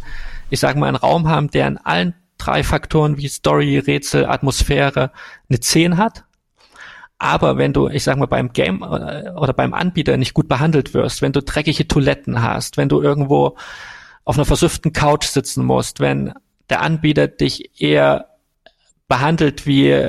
[0.49, 5.11] ich sage mal, einen Raum haben, der in allen drei Faktoren wie Story, Rätsel, Atmosphäre
[5.49, 6.23] eine 10 hat.
[7.17, 10.93] Aber wenn du, ich sag mal, beim Game äh, oder beim Anbieter nicht gut behandelt
[10.93, 13.57] wirst, wenn du dreckige Toiletten hast, wenn du irgendwo
[14.23, 16.33] auf einer versüfften Couch sitzen musst, wenn
[16.69, 18.30] der Anbieter dich eher
[19.11, 20.07] behandelt wie,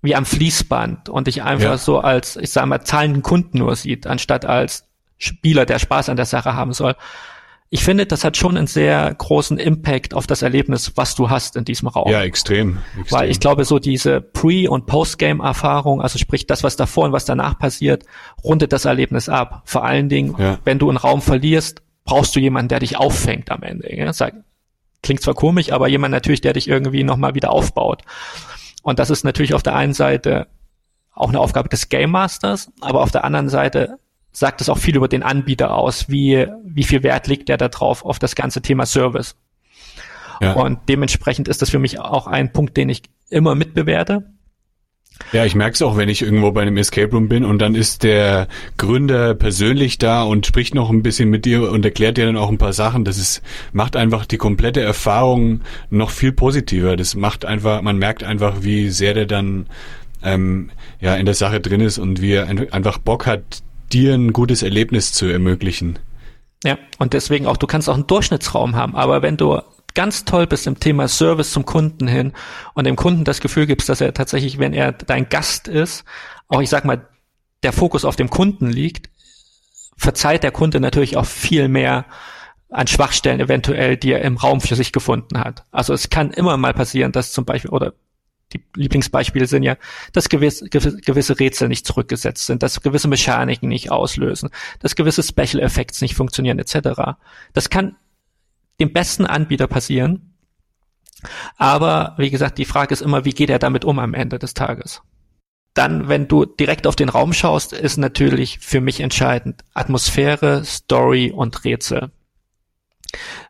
[0.00, 1.76] wie am Fließband und dich einfach ja.
[1.76, 4.84] so als, ich sag mal, zahlenden Kunden nur sieht, anstatt als
[5.18, 6.96] Spieler, der Spaß an der Sache haben soll.
[7.68, 11.56] Ich finde, das hat schon einen sehr großen Impact auf das Erlebnis, was du hast
[11.56, 12.10] in diesem Raum.
[12.10, 12.78] Ja, extrem.
[12.98, 13.18] extrem.
[13.18, 17.26] Weil ich glaube, so diese Pre- und Postgame-Erfahrung, also sprich das, was davor und was
[17.26, 18.06] danach passiert,
[18.42, 19.60] rundet das Erlebnis ab.
[19.66, 20.58] Vor allen Dingen, ja.
[20.64, 23.94] wenn du einen Raum verlierst, brauchst du jemanden, der dich auffängt am Ende.
[23.94, 24.10] Ja?
[24.14, 24.32] Sag,
[25.02, 28.02] klingt zwar komisch, aber jemand natürlich, der dich irgendwie nochmal wieder aufbaut.
[28.82, 30.48] Und das ist natürlich auf der einen Seite
[31.12, 33.98] auch eine Aufgabe des Game Masters, aber auf der anderen Seite
[34.30, 37.68] sagt es auch viel über den Anbieter aus, wie, wie viel Wert legt der da
[37.68, 39.36] drauf auf das ganze Thema Service.
[40.40, 40.52] Ja.
[40.52, 44.30] Und dementsprechend ist das für mich auch ein Punkt, den ich immer mitbewerte.
[45.32, 47.74] Ja, ich merke es auch, wenn ich irgendwo bei einem Escape Room bin und dann
[47.74, 52.26] ist der Gründer persönlich da und spricht noch ein bisschen mit dir und erklärt dir
[52.26, 53.04] dann auch ein paar Sachen.
[53.04, 56.96] Das ist, macht einfach die komplette Erfahrung noch viel positiver.
[56.96, 59.66] Das macht einfach, man merkt einfach, wie sehr der dann
[60.22, 64.32] ähm, ja in der Sache drin ist und wie er einfach Bock hat, dir ein
[64.32, 65.98] gutes Erlebnis zu ermöglichen.
[66.64, 69.60] Ja, und deswegen auch, du kannst auch einen Durchschnittsraum haben, aber wenn du
[69.98, 72.32] ganz toll bist im Thema Service zum Kunden hin
[72.74, 76.04] und dem Kunden das Gefühl gibst, dass er tatsächlich, wenn er dein Gast ist,
[76.46, 77.08] auch ich sag mal,
[77.64, 79.10] der Fokus auf dem Kunden liegt,
[79.96, 82.04] verzeiht der Kunde natürlich auch viel mehr
[82.70, 85.64] an Schwachstellen eventuell, die er im Raum für sich gefunden hat.
[85.72, 87.94] Also es kann immer mal passieren, dass zum Beispiel, oder
[88.52, 89.74] die Lieblingsbeispiele sind ja,
[90.12, 95.60] dass gewisse, gewisse Rätsel nicht zurückgesetzt sind, dass gewisse Mechaniken nicht auslösen, dass gewisse Special
[95.60, 97.16] Effects nicht funktionieren, etc.
[97.52, 97.96] Das kann
[98.80, 100.34] dem besten Anbieter passieren.
[101.56, 104.54] Aber wie gesagt, die Frage ist immer, wie geht er damit um am Ende des
[104.54, 105.02] Tages?
[105.74, 111.32] Dann, wenn du direkt auf den Raum schaust, ist natürlich für mich entscheidend Atmosphäre, Story
[111.34, 112.10] und Rätsel.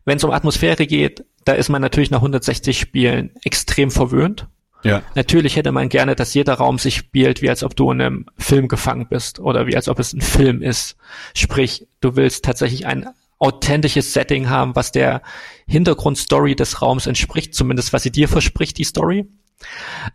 [0.05, 4.47] Wenn es um Atmosphäre geht, da ist man natürlich nach 160 Spielen extrem verwöhnt.
[4.85, 5.03] Ja.
[5.14, 8.27] Natürlich hätte man gerne, dass jeder Raum sich spielt, wie als ob du in einem
[8.37, 10.97] Film gefangen bist oder wie als ob es ein Film ist.
[11.35, 15.22] Sprich, du willst tatsächlich ein authentisches Setting haben, was der
[15.66, 19.27] Hintergrundstory des Raums entspricht, zumindest was sie dir verspricht, die Story.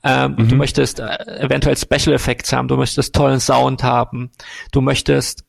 [0.03, 0.49] Ähm, mhm.
[0.49, 4.31] Du möchtest äh, eventuell Special Effects haben, du möchtest tollen Sound haben,
[4.71, 5.45] du möchtest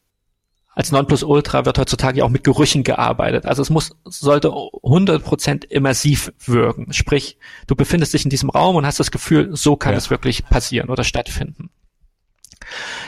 [0.74, 3.46] als Nonplusultra wird heutzutage auch mit Gerüchen gearbeitet.
[3.46, 6.92] Also es muss, sollte 100% immersiv wirken.
[6.92, 9.98] Sprich, du befindest dich in diesem Raum und hast das Gefühl, so kann ja.
[9.98, 11.70] es wirklich passieren oder stattfinden.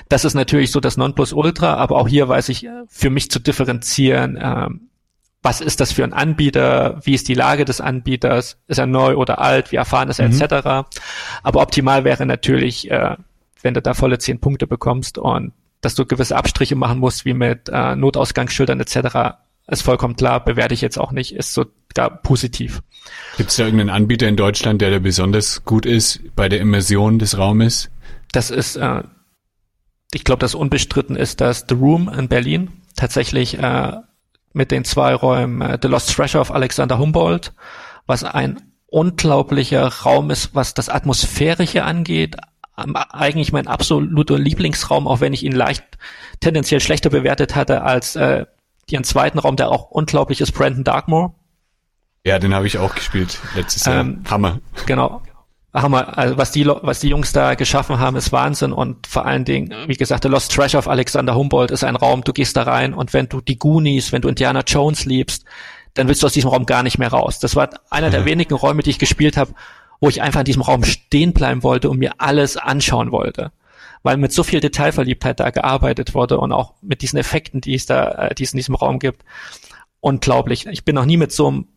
[0.08, 3.38] Das ist natürlich so das Nonplusultra, aber auch hier weiß ich äh, für mich zu
[3.38, 4.88] differenzieren, ähm,
[5.42, 9.14] was ist das für ein Anbieter, wie ist die Lage des Anbieters, ist er neu
[9.14, 10.40] oder alt, wie erfahren ist er, mhm.
[10.40, 10.88] etc.
[11.44, 13.16] Aber optimal wäre natürlich, äh,
[13.62, 17.34] wenn du da volle zehn Punkte bekommst und dass du gewisse Abstriche machen musst, wie
[17.34, 19.36] mit äh, Notausgangsschildern etc.,
[19.68, 22.82] ist vollkommen klar, bewerte ich jetzt auch nicht, ist sogar positiv.
[23.36, 27.18] Gibt es da irgendeinen Anbieter in Deutschland, der da besonders gut ist bei der Immersion
[27.18, 27.90] des Raumes?
[28.32, 29.02] Das ist äh,
[30.16, 33.92] ich glaube, das unbestritten ist, dass The Room in Berlin tatsächlich äh,
[34.54, 37.52] mit den zwei Räumen äh, The Lost Treasure of Alexander Humboldt,
[38.06, 42.36] was ein unglaublicher Raum ist, was das Atmosphärische angeht,
[42.76, 45.84] eigentlich mein absoluter Lieblingsraum, auch wenn ich ihn leicht
[46.40, 48.46] tendenziell schlechter bewertet hatte als äh,
[48.88, 51.34] ihren zweiten Raum, der auch unglaublich ist, Brandon Darkmoor.
[52.24, 54.00] Ja, den habe ich auch gespielt letztes Jahr.
[54.00, 54.60] Ähm, Hammer.
[54.86, 55.20] Genau.
[55.74, 59.44] Hammer, also was die, was die Jungs da geschaffen haben, ist Wahnsinn und vor allen
[59.44, 62.62] Dingen, wie gesagt, der Lost Treasure of Alexander Humboldt ist ein Raum, du gehst da
[62.62, 65.44] rein und wenn du die Goonies, wenn du Indiana Jones liebst,
[65.96, 67.38] dann willst du aus diesem Raum gar nicht mehr raus.
[67.38, 69.52] Das war einer der wenigen Räume, die ich gespielt habe,
[70.00, 73.52] wo ich einfach in diesem Raum stehen bleiben wollte und mir alles anschauen wollte.
[74.02, 77.86] Weil mit so viel Detailverliebtheit da gearbeitet wurde und auch mit diesen Effekten, die es
[77.86, 79.24] da, äh, die es in diesem Raum gibt.
[80.00, 80.66] Unglaublich.
[80.66, 81.68] Ich bin noch nie mit so einem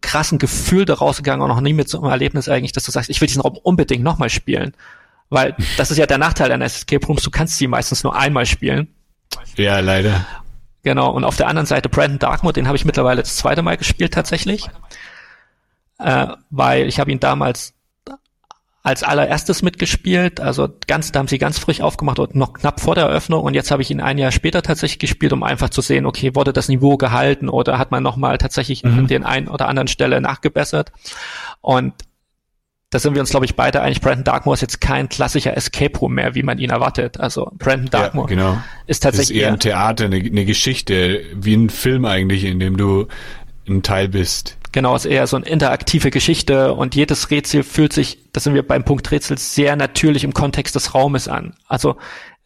[0.00, 3.10] krassen Gefühl da rausgegangen und noch nie mit so einem Erlebnis eigentlich, dass du sagst,
[3.10, 4.74] ich will diesen Raum unbedingt nochmal spielen.
[5.28, 8.46] Weil das ist ja der Nachteil an Escape Rooms, du kannst sie meistens nur einmal
[8.46, 8.88] spielen.
[9.56, 10.26] Ja, leider.
[10.82, 13.76] Genau, und auf der anderen Seite Brandon Darkmoor, den habe ich mittlerweile das zweite Mal
[13.76, 14.68] gespielt tatsächlich.
[15.98, 17.74] Äh, weil ich habe ihn damals
[18.82, 22.94] als allererstes mitgespielt, also ganz, da haben sie ganz frisch aufgemacht und noch knapp vor
[22.94, 25.82] der Eröffnung und jetzt habe ich ihn ein Jahr später tatsächlich gespielt, um einfach zu
[25.82, 29.00] sehen, okay, wurde das Niveau gehalten oder hat man nochmal tatsächlich mhm.
[29.00, 30.92] an den einen oder anderen Stelle nachgebessert
[31.60, 31.92] und
[32.90, 35.96] da sind wir uns, glaube ich, beide eigentlich, Brandon Darkmoor ist jetzt kein klassischer Escape
[35.98, 37.20] Room mehr, wie man ihn erwartet.
[37.20, 38.62] Also Brandon Darkmoor ja, genau.
[38.88, 42.76] ist tatsächlich ist eher ein Theater, eine, eine Geschichte, wie ein Film eigentlich, in dem
[42.76, 43.06] du
[43.68, 44.56] ein Teil bist.
[44.72, 48.66] Genau, ist eher so eine interaktive Geschichte und jedes Rätsel fühlt sich, das sind wir
[48.66, 51.54] beim Punkt Rätsel, sehr natürlich im Kontext des Raumes an.
[51.66, 51.96] Also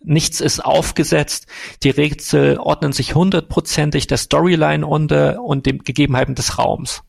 [0.00, 1.46] nichts ist aufgesetzt,
[1.82, 7.02] die Rätsel ordnen sich hundertprozentig der Storyline unter und den Gegebenheiten des Raums.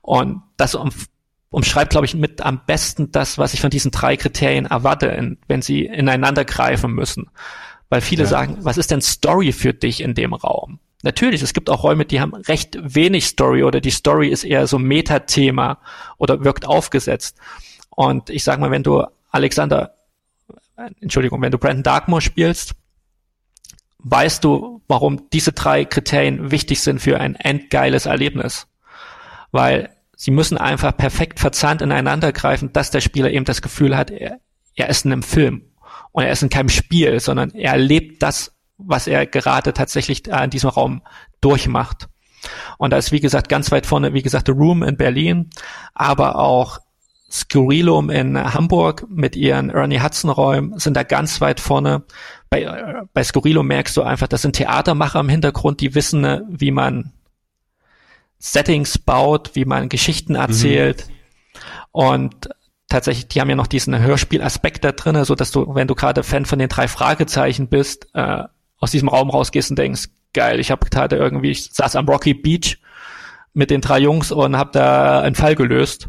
[0.00, 0.90] Und das um,
[1.50, 5.62] umschreibt, glaube ich, mit am besten das, was ich von diesen drei Kriterien erwarte, wenn
[5.62, 7.30] sie ineinander greifen müssen.
[7.88, 8.28] Weil viele ja.
[8.28, 10.80] sagen, was ist denn Story für dich in dem Raum?
[11.02, 14.66] Natürlich, es gibt auch Räume, die haben recht wenig Story oder die Story ist eher
[14.66, 15.78] so Metathema
[16.16, 17.38] oder wirkt aufgesetzt.
[17.90, 19.96] Und ich sag mal, wenn du Alexander,
[21.00, 22.74] Entschuldigung, wenn du Brandon Darkmoor spielst,
[23.98, 28.68] weißt du, warum diese drei Kriterien wichtig sind für ein endgeiles Erlebnis.
[29.50, 34.10] Weil sie müssen einfach perfekt verzahnt ineinander greifen, dass der Spieler eben das Gefühl hat,
[34.10, 34.38] er,
[34.76, 35.62] er ist in einem Film
[36.12, 38.51] und er ist in keinem Spiel, sondern er erlebt das,
[38.86, 41.02] was er gerade tatsächlich in diesem Raum
[41.40, 42.08] durchmacht.
[42.78, 45.50] Und da ist, wie gesagt, ganz weit vorne, wie gesagt, The Room in Berlin,
[45.94, 46.80] aber auch
[47.30, 52.02] Scurilum in Hamburg mit ihren Ernie Hudson Räumen sind da ganz weit vorne.
[52.50, 57.12] Bei, bei Scurilum merkst du einfach, das sind Theatermacher im Hintergrund, die wissen, wie man
[58.38, 61.06] Settings baut, wie man Geschichten erzählt.
[61.08, 61.12] Mhm.
[61.92, 62.48] Und
[62.88, 66.22] tatsächlich, die haben ja noch diesen Hörspielaspekt da drin, so dass du, wenn du gerade
[66.22, 68.44] Fan von den drei Fragezeichen bist, äh,
[68.82, 72.34] aus diesem Raum rausgehst und denkst, geil, ich habe gerade irgendwie, ich saß am Rocky
[72.34, 72.78] Beach
[73.54, 76.08] mit den drei Jungs und habe da einen Fall gelöst.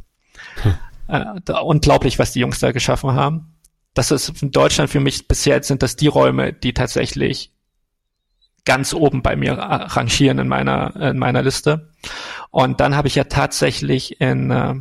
[0.64, 0.74] Hm.
[1.08, 3.54] Äh, unglaublich, was die Jungs da geschaffen haben.
[3.94, 7.52] Das ist in Deutschland für mich bisher sind das die Räume, die tatsächlich
[8.66, 11.92] ganz oben bei mir rangieren in meiner in meiner Liste.
[12.50, 14.74] Und dann habe ich ja tatsächlich in äh,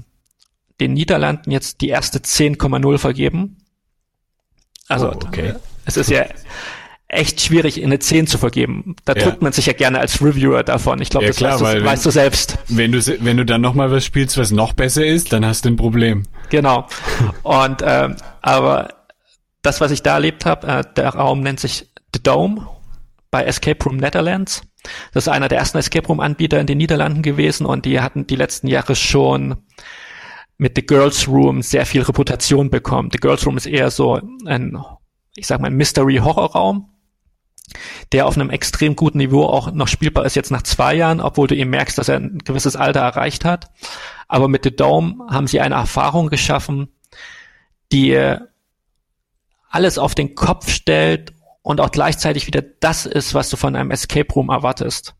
[0.80, 3.58] den Niederlanden jetzt die erste 10,0 vergeben.
[4.88, 5.54] Also oh, okay.
[5.84, 6.24] es ist ja
[7.12, 8.96] echt schwierig, in eine 10 zu vergeben.
[9.04, 9.24] Da ja.
[9.24, 11.00] drückt man sich ja gerne als Reviewer davon.
[11.00, 12.58] Ich glaube, ja, das klar, weißt, du, weißt du selbst.
[12.68, 15.68] Wenn du, wenn du dann nochmal was spielst, was noch besser ist, dann hast du
[15.68, 16.24] ein Problem.
[16.48, 16.86] Genau.
[17.42, 18.94] Und ähm, aber
[19.60, 22.66] das, was ich da erlebt habe, äh, der Raum nennt sich The Dome
[23.30, 24.62] bei Escape Room Netherlands.
[25.12, 28.26] Das ist einer der ersten Escape Room Anbieter in den Niederlanden gewesen und die hatten
[28.26, 29.56] die letzten Jahre schon
[30.56, 33.10] mit The Girls Room sehr viel Reputation bekommen.
[33.12, 34.78] The Girls Room ist eher so ein,
[35.36, 36.91] ich sag mal, Mystery-Horror-Raum
[38.12, 41.46] der auf einem extrem guten Niveau auch noch spielbar ist jetzt nach zwei Jahren, obwohl
[41.46, 43.70] du eben merkst, dass er ein gewisses Alter erreicht hat.
[44.28, 46.88] Aber mit The Dome haben sie eine Erfahrung geschaffen,
[47.92, 48.36] die
[49.70, 53.90] alles auf den Kopf stellt und auch gleichzeitig wieder das ist, was du von einem
[53.90, 55.14] Escape Room erwartest.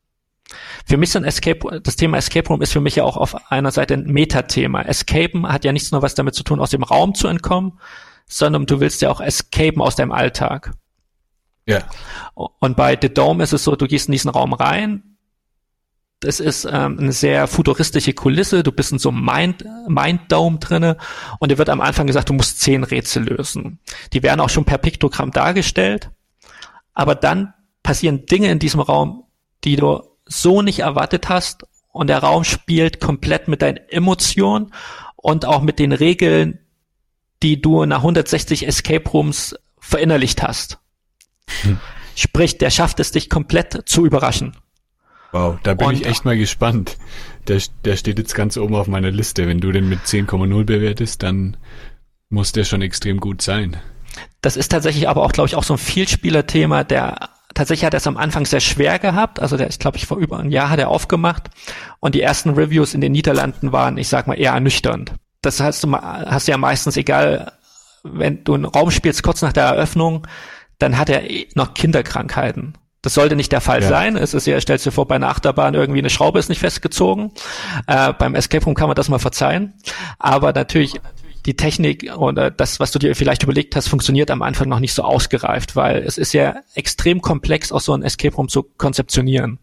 [0.84, 3.70] Für mich sind Escape, das Thema Escape Room ist für mich ja auch auf einer
[3.70, 4.82] Seite ein Metathema.
[4.82, 7.78] Escapen hat ja nichts nur was damit zu tun, aus dem Raum zu entkommen,
[8.26, 10.72] sondern du willst ja auch escapen aus deinem Alltag.
[11.66, 11.82] Ja.
[12.34, 15.12] Und bei The Dome ist es so, du gehst in diesen Raum rein,
[16.22, 18.62] das ist ähm, eine sehr futuristische Kulisse.
[18.62, 20.96] Du bist in so einem Mind, Mind Dome drinne
[21.40, 23.80] und dir wird am Anfang gesagt, du musst zehn Rätsel lösen.
[24.12, 26.10] Die werden auch schon per Piktogramm dargestellt,
[26.94, 29.24] aber dann passieren Dinge in diesem Raum,
[29.64, 34.72] die du so nicht erwartet hast und der Raum spielt komplett mit deinen Emotionen
[35.16, 36.60] und auch mit den Regeln,
[37.42, 40.78] die du nach 160 Escape Rooms verinnerlicht hast.
[41.62, 41.78] Hm.
[42.14, 44.56] Sprich, der schafft es, dich komplett zu überraschen.
[45.32, 46.98] Wow, da bin Und, ich echt mal gespannt.
[47.48, 49.48] Der, der steht jetzt ganz oben auf meiner Liste.
[49.48, 51.56] Wenn du den mit 10,0 bewertest, dann
[52.28, 53.78] muss der schon extrem gut sein.
[54.42, 57.98] Das ist tatsächlich aber auch, glaube ich, auch so ein Vielspieler-Thema, der tatsächlich hat er
[57.98, 59.40] es am Anfang sehr schwer gehabt.
[59.40, 61.48] Also der ist, glaube ich, vor über einem Jahr hat er aufgemacht.
[62.00, 65.14] Und die ersten Reviews in den Niederlanden waren, ich sag mal, eher ernüchternd.
[65.40, 67.52] Das heißt, du hast ja meistens, egal,
[68.02, 70.26] wenn du einen Raum spielst, kurz nach der Eröffnung,
[70.82, 71.22] dann hat er
[71.54, 72.76] noch Kinderkrankheiten.
[73.02, 73.88] Das sollte nicht der Fall ja.
[73.88, 74.16] sein.
[74.16, 77.32] Es ist ja, stellst dir vor, bei einer Achterbahn irgendwie eine Schraube ist nicht festgezogen.
[77.88, 79.74] Äh, beim Escape Room kann man das mal verzeihen.
[80.18, 80.94] Aber natürlich,
[81.44, 84.94] die Technik oder das, was du dir vielleicht überlegt hast, funktioniert am Anfang noch nicht
[84.94, 89.58] so ausgereift, weil es ist ja extrem komplex, auch so ein Escape Room zu konzeptionieren.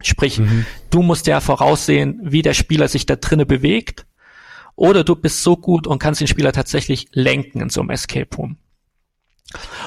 [0.00, 0.64] Sprich, mhm.
[0.90, 4.06] du musst ja voraussehen, wie der Spieler sich da drinnen bewegt.
[4.76, 8.36] Oder du bist so gut und kannst den Spieler tatsächlich lenken in so einem Escape
[8.36, 8.58] Room.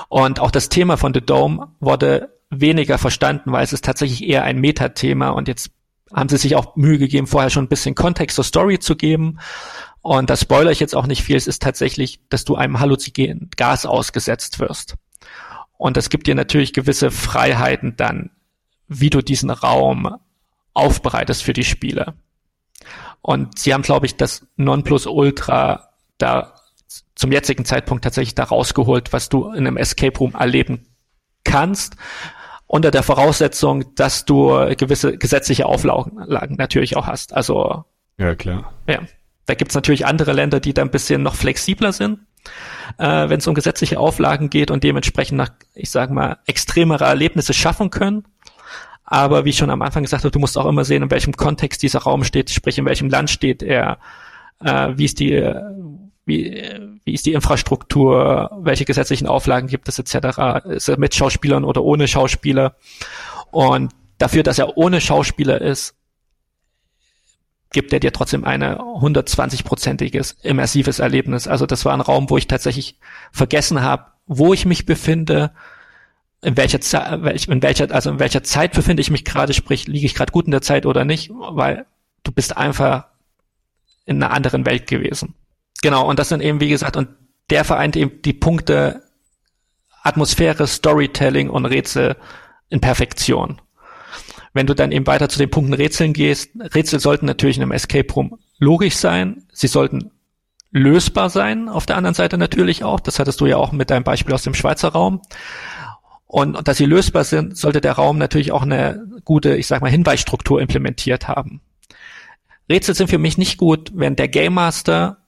[0.10, 4.44] Und auch das Thema von The Dome wurde weniger verstanden, weil es ist tatsächlich eher
[4.44, 5.72] ein Metathema und jetzt
[6.14, 9.40] haben sie sich auch Mühe gegeben, vorher schon ein bisschen Kontext zur Story zu geben.
[10.02, 11.36] Und das spoiler ich jetzt auch nicht viel.
[11.36, 14.96] Es ist tatsächlich, dass du einem halluzinogenen Gas ausgesetzt wirst.
[15.78, 18.32] Und das gibt dir natürlich gewisse Freiheiten dann,
[18.88, 20.16] wie du diesen Raum
[20.74, 22.14] aufbereitest für die Spieler.
[23.22, 26.54] Und sie haben, glaube ich, das Nonplusultra da
[27.18, 30.86] zum jetzigen Zeitpunkt tatsächlich da rausgeholt, was du in einem Escape Room erleben
[31.44, 31.98] kannst,
[32.68, 37.34] unter der Voraussetzung, dass du gewisse gesetzliche Auflagen natürlich auch hast.
[37.34, 37.86] Also
[38.18, 38.74] ja klar.
[38.88, 39.00] Ja,
[39.46, 42.20] da gibt's natürlich andere Länder, die da ein bisschen noch flexibler sind,
[42.98, 47.54] äh, wenn es um gesetzliche Auflagen geht und dementsprechend nach, ich sage mal, extremere Erlebnisse
[47.54, 48.26] schaffen können.
[49.06, 51.34] Aber wie ich schon am Anfang gesagt habe, du musst auch immer sehen, in welchem
[51.34, 54.00] Kontext dieser Raum steht, sprich in welchem Land steht er,
[54.60, 55.32] äh, wie ist die,
[56.28, 56.64] wie,
[57.06, 60.66] wie ist die Infrastruktur, welche gesetzlichen Auflagen gibt es etc.
[60.66, 62.76] Ist er mit Schauspielern oder ohne Schauspieler?
[63.50, 65.96] Und dafür, dass er ohne Schauspieler ist,
[67.72, 71.48] gibt er dir trotzdem eine 120-prozentiges immersives Erlebnis.
[71.48, 72.98] Also das war ein Raum, wo ich tatsächlich
[73.32, 75.52] vergessen habe, wo ich mich befinde,
[76.42, 80.06] in welcher Zeit, in welcher, also in welcher Zeit befinde ich mich gerade, sprich, liege
[80.06, 81.86] ich gerade gut in der Zeit oder nicht, weil
[82.24, 83.08] du bist einfach
[84.06, 85.34] in einer anderen Welt gewesen.
[85.82, 87.10] Genau, und das sind eben, wie gesagt, und
[87.50, 89.04] der vereint eben die Punkte
[90.04, 92.16] Atmosphäre, Storytelling und Rätsel
[92.70, 93.62] in Perfektion.
[94.54, 97.74] Wenn du dann eben weiter zu den Punkten Rätseln gehst, Rätsel sollten natürlich in einem
[97.74, 100.12] Escape Room logisch sein, sie sollten
[100.72, 104.04] lösbar sein, auf der anderen Seite natürlich auch, das hattest du ja auch mit deinem
[104.04, 105.22] Beispiel aus dem Schweizer Raum.
[106.26, 109.82] Und, und dass sie lösbar sind, sollte der Raum natürlich auch eine gute, ich sag
[109.82, 111.62] mal, Hinweisstruktur implementiert haben.
[112.70, 115.27] Rätsel sind für mich nicht gut, wenn der Game Master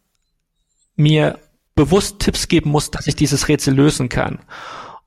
[0.99, 1.39] mir
[1.75, 4.39] bewusst Tipps geben muss, dass ich dieses Rätsel lösen kann.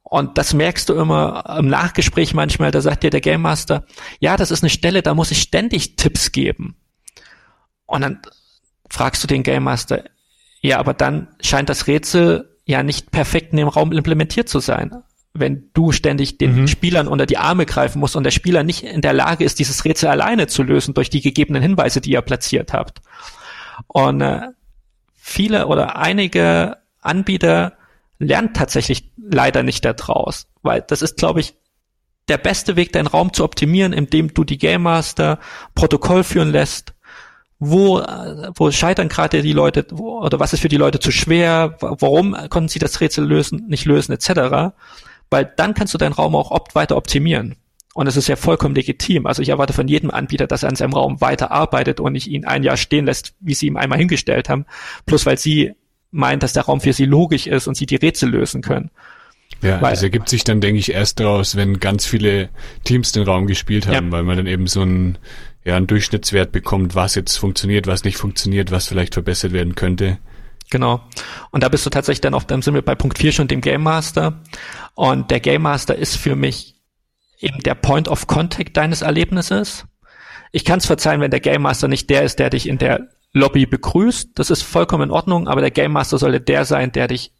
[0.03, 3.85] Und das merkst du immer im Nachgespräch manchmal, da sagt dir der Game Master,
[4.19, 6.77] ja, das ist eine Stelle, da muss ich ständig Tipps geben.
[7.87, 8.21] Und dann
[8.89, 10.05] fragst du den Game Master,
[10.61, 15.03] ja, aber dann scheint das Rätsel ja nicht perfekt in dem Raum implementiert zu sein.
[15.35, 16.69] Wenn du ständig den mhm.
[16.69, 19.85] Spielern unter die Arme greifen musst und der Spieler nicht in der Lage ist, dieses
[19.85, 23.01] Rätsel alleine zu lösen durch die gegebenen Hinweise, die ihr platziert habt.
[23.89, 24.49] Und äh,
[25.25, 27.75] viele oder einige Anbieter
[28.19, 31.55] lernen tatsächlich leider nicht daraus, weil das ist, glaube ich,
[32.27, 35.39] der beste Weg, deinen Raum zu optimieren, indem du die Game Master
[35.77, 36.95] Protokoll führen lässt.
[37.61, 38.03] Wo,
[38.57, 42.37] wo scheitern gerade die Leute, wo, oder was ist für die Leute zu schwer, warum
[42.51, 44.75] konnten sie das Rätsel lösen, nicht lösen, etc.
[45.31, 47.55] Weil dann kannst du deinen Raum auch opt weiter optimieren.
[47.95, 49.27] Und es ist ja vollkommen legitim.
[49.27, 52.47] Also ich erwarte von jedem Anbieter, dass er an seinem Raum weiterarbeitet und nicht ihn
[52.47, 54.65] ein Jahr stehen lässt, wie sie ihm einmal hingestellt haben.
[55.05, 55.73] Plus weil sie
[56.11, 58.91] meint, dass der Raum für sie logisch ist und sie die Rätsel lösen können.
[59.63, 62.49] Ja, weil, das ergibt sich dann, denke ich, erst daraus, wenn ganz viele
[62.85, 64.13] Teams den Raum gespielt haben, ja.
[64.13, 65.19] weil man dann eben so einen,
[65.65, 70.19] ja, einen Durchschnittswert bekommt, was jetzt funktioniert, was nicht funktioniert, was vielleicht verbessert werden könnte.
[70.71, 71.03] Genau.
[71.51, 73.61] Und da bist du tatsächlich dann oft, dann sind wir bei Punkt 4 schon dem
[73.61, 74.41] Game Master.
[74.95, 76.72] Und der Game Master ist für mich
[77.43, 79.87] eben der Point of Contact deines Erlebnisses.
[80.53, 83.09] Ich kann es verzeihen, wenn der Game Master nicht der ist, der dich in der
[83.33, 84.31] Lobby begrüßt.
[84.35, 87.33] Das ist vollkommen in Ordnung, aber der Game Master sollte der sein, der dich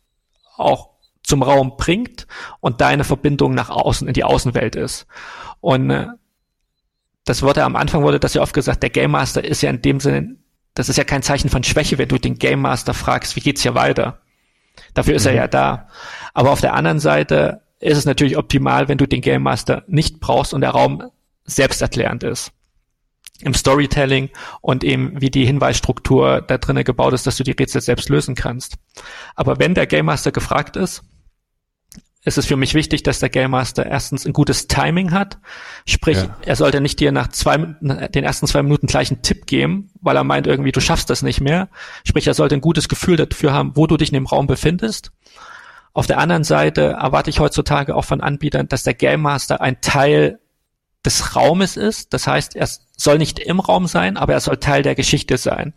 [0.57, 0.91] auch
[1.23, 2.27] zum Raum bringt
[2.61, 5.07] und deine Verbindung nach außen in die Außenwelt ist.
[5.61, 6.07] Und äh,
[7.25, 9.83] das wurde am Anfang wurde das ja oft gesagt, der Game Master ist ja in
[9.83, 10.37] dem Sinne,
[10.75, 13.63] das ist ja kein Zeichen von Schwäche, wenn du den Game Master fragst, wie geht's
[13.63, 14.21] hier weiter?
[14.95, 15.31] Dafür ist mhm.
[15.31, 15.89] er ja da.
[16.35, 20.21] Aber auf der anderen Seite ist es natürlich optimal, wenn du den Game Master nicht
[20.21, 21.11] brauchst und der Raum
[21.45, 22.53] selbsterklärend ist.
[23.41, 24.31] Im Storytelling
[24.61, 28.37] und eben wie die Hinweisstruktur da drinnen gebaut ist, dass du die Rätsel selbst lösen
[28.37, 28.77] kannst.
[29.35, 31.03] Aber wenn der Game Master gefragt ist,
[32.25, 35.39] ist es für mich wichtig, dass der Game Master erstens ein gutes Timing hat.
[35.87, 36.37] Sprich, ja.
[36.43, 40.15] er sollte nicht dir nach zwei, den ersten zwei Minuten gleich einen Tipp geben, weil
[40.15, 41.69] er meint irgendwie, du schaffst das nicht mehr.
[42.05, 45.11] Sprich, er sollte ein gutes Gefühl dafür haben, wo du dich in dem Raum befindest.
[45.95, 49.81] Auf der anderen Seite erwarte ich heutzutage auch von Anbietern, dass der Game Master ein
[49.81, 50.39] Teil
[51.05, 52.15] des Raumes ist.
[52.15, 55.75] Das heißt, er soll nicht im Raum sein, aber er soll Teil der Geschichte sein.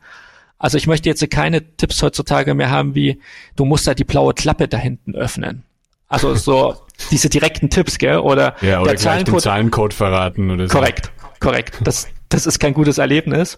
[0.57, 3.19] Also ich möchte jetzt keine Tipps heutzutage mehr haben wie,
[3.55, 5.63] du musst da die blaue Klappe da hinten öffnen.
[6.07, 6.75] Also so
[7.11, 8.19] diese direkten Tipps, gell?
[8.19, 10.77] Oder, ja, oder der Zahlencode, den Zahlencode verraten oder so.
[10.77, 11.79] Korrekt, korrekt.
[11.83, 13.57] Das, das ist kein gutes Erlebnis.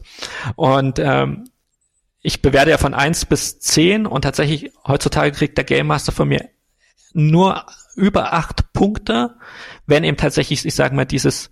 [0.55, 1.49] Und ähm,
[2.22, 6.28] ich bewerte ja von eins bis zehn und tatsächlich heutzutage kriegt der Game Master von
[6.28, 6.49] mir
[7.13, 7.65] nur
[7.95, 9.36] über acht Punkte,
[9.88, 11.49] wenn eben tatsächlich, ich sage mal, dieses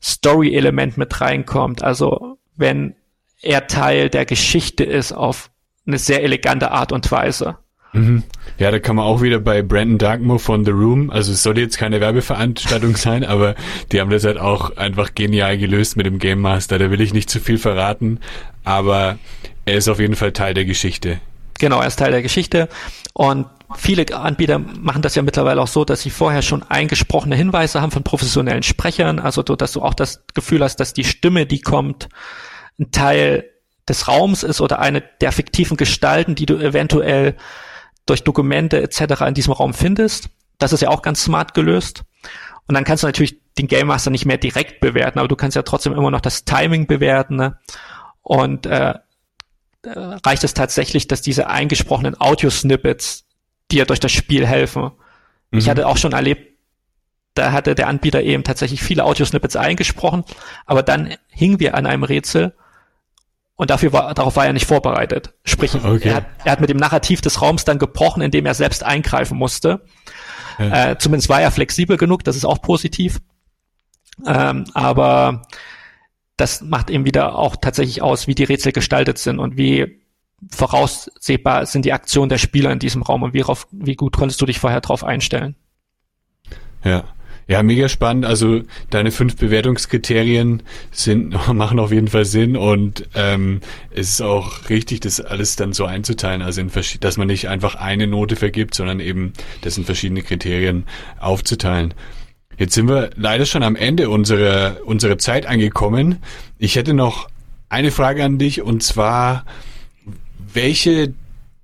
[0.00, 1.82] Story-Element mit reinkommt.
[1.82, 2.94] Also wenn
[3.42, 5.50] er Teil der Geschichte ist auf
[5.86, 7.56] eine sehr elegante Art und Weise.
[7.92, 8.22] Mhm.
[8.58, 11.58] Ja, da kann man auch wieder bei Brandon Darkmoor von The Room, also es soll
[11.58, 13.56] jetzt keine Werbeveranstaltung sein, aber
[13.90, 16.78] die haben das halt auch einfach genial gelöst mit dem Game Master.
[16.78, 18.20] Da will ich nicht zu viel verraten,
[18.62, 19.18] aber
[19.70, 21.20] er ist auf jeden Fall Teil der Geschichte.
[21.58, 22.68] Genau, er ist Teil der Geschichte
[23.12, 23.46] und
[23.76, 27.92] viele Anbieter machen das ja mittlerweile auch so, dass sie vorher schon eingesprochene Hinweise haben
[27.92, 32.08] von professionellen Sprechern, also dass du auch das Gefühl hast, dass die Stimme, die kommt,
[32.78, 33.44] ein Teil
[33.88, 37.36] des Raums ist oder eine der fiktiven Gestalten, die du eventuell
[38.06, 39.22] durch Dokumente etc.
[39.28, 40.30] in diesem Raum findest.
[40.58, 42.04] Das ist ja auch ganz smart gelöst.
[42.66, 45.56] Und dann kannst du natürlich den Game Master nicht mehr direkt bewerten, aber du kannst
[45.56, 47.36] ja trotzdem immer noch das Timing bewerten.
[47.36, 47.58] Ne?
[48.22, 48.94] Und äh
[49.84, 53.24] reicht es tatsächlich, dass diese eingesprochenen Audio-Snippets
[53.70, 54.90] dir durch das Spiel helfen.
[55.50, 55.58] Mhm.
[55.58, 56.50] Ich hatte auch schon erlebt,
[57.34, 60.24] da hatte der Anbieter eben tatsächlich viele Audio-Snippets eingesprochen,
[60.66, 62.54] aber dann hingen wir an einem Rätsel
[63.54, 65.34] und dafür war, darauf war er nicht vorbereitet.
[65.44, 66.08] Sprich, okay.
[66.08, 69.36] er, hat, er hat mit dem Narrativ des Raums dann gebrochen, indem er selbst eingreifen
[69.36, 69.82] musste.
[70.58, 70.92] Ja.
[70.92, 73.20] Äh, zumindest war er flexibel genug, das ist auch positiv.
[74.26, 75.42] Ähm, aber
[76.40, 80.00] das macht eben wieder auch tatsächlich aus, wie die Rätsel gestaltet sind und wie
[80.50, 84.40] voraussehbar sind die Aktionen der Spieler in diesem Raum und wie, rauf, wie gut konntest
[84.40, 85.54] du dich vorher drauf einstellen.
[86.82, 87.04] Ja.
[87.46, 88.26] Ja, mega spannend.
[88.26, 90.62] Also deine fünf Bewertungskriterien
[90.92, 93.60] sind machen auf jeden Fall Sinn und ähm,
[93.90, 96.70] es ist auch richtig, das alles dann so einzuteilen, also in,
[97.00, 99.32] dass man nicht einfach eine Note vergibt, sondern eben
[99.62, 100.84] das in verschiedene Kriterien
[101.18, 101.92] aufzuteilen.
[102.60, 106.18] Jetzt sind wir leider schon am Ende unserer unserer Zeit angekommen.
[106.58, 107.30] Ich hätte noch
[107.70, 109.46] eine Frage an dich und zwar
[110.52, 111.14] welche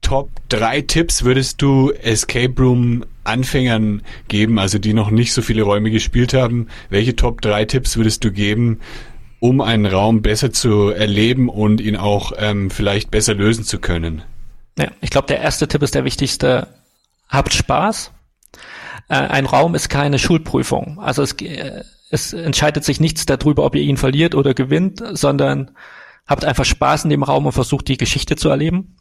[0.00, 5.64] Top drei Tipps würdest du Escape Room Anfängern geben, also die noch nicht so viele
[5.64, 6.68] Räume gespielt haben?
[6.88, 8.80] Welche Top drei Tipps würdest du geben,
[9.38, 14.22] um einen Raum besser zu erleben und ihn auch ähm, vielleicht besser lösen zu können?
[14.78, 16.68] Ja, ich glaube, der erste Tipp ist der wichtigste.
[17.28, 18.12] Habt Spaß.
[19.08, 20.98] Äh, ein Raum ist keine Schulprüfung.
[21.00, 25.72] Also es, äh, es entscheidet sich nichts darüber, ob ihr ihn verliert oder gewinnt, sondern
[26.26, 28.96] habt einfach Spaß in dem Raum und versucht die Geschichte zu erleben.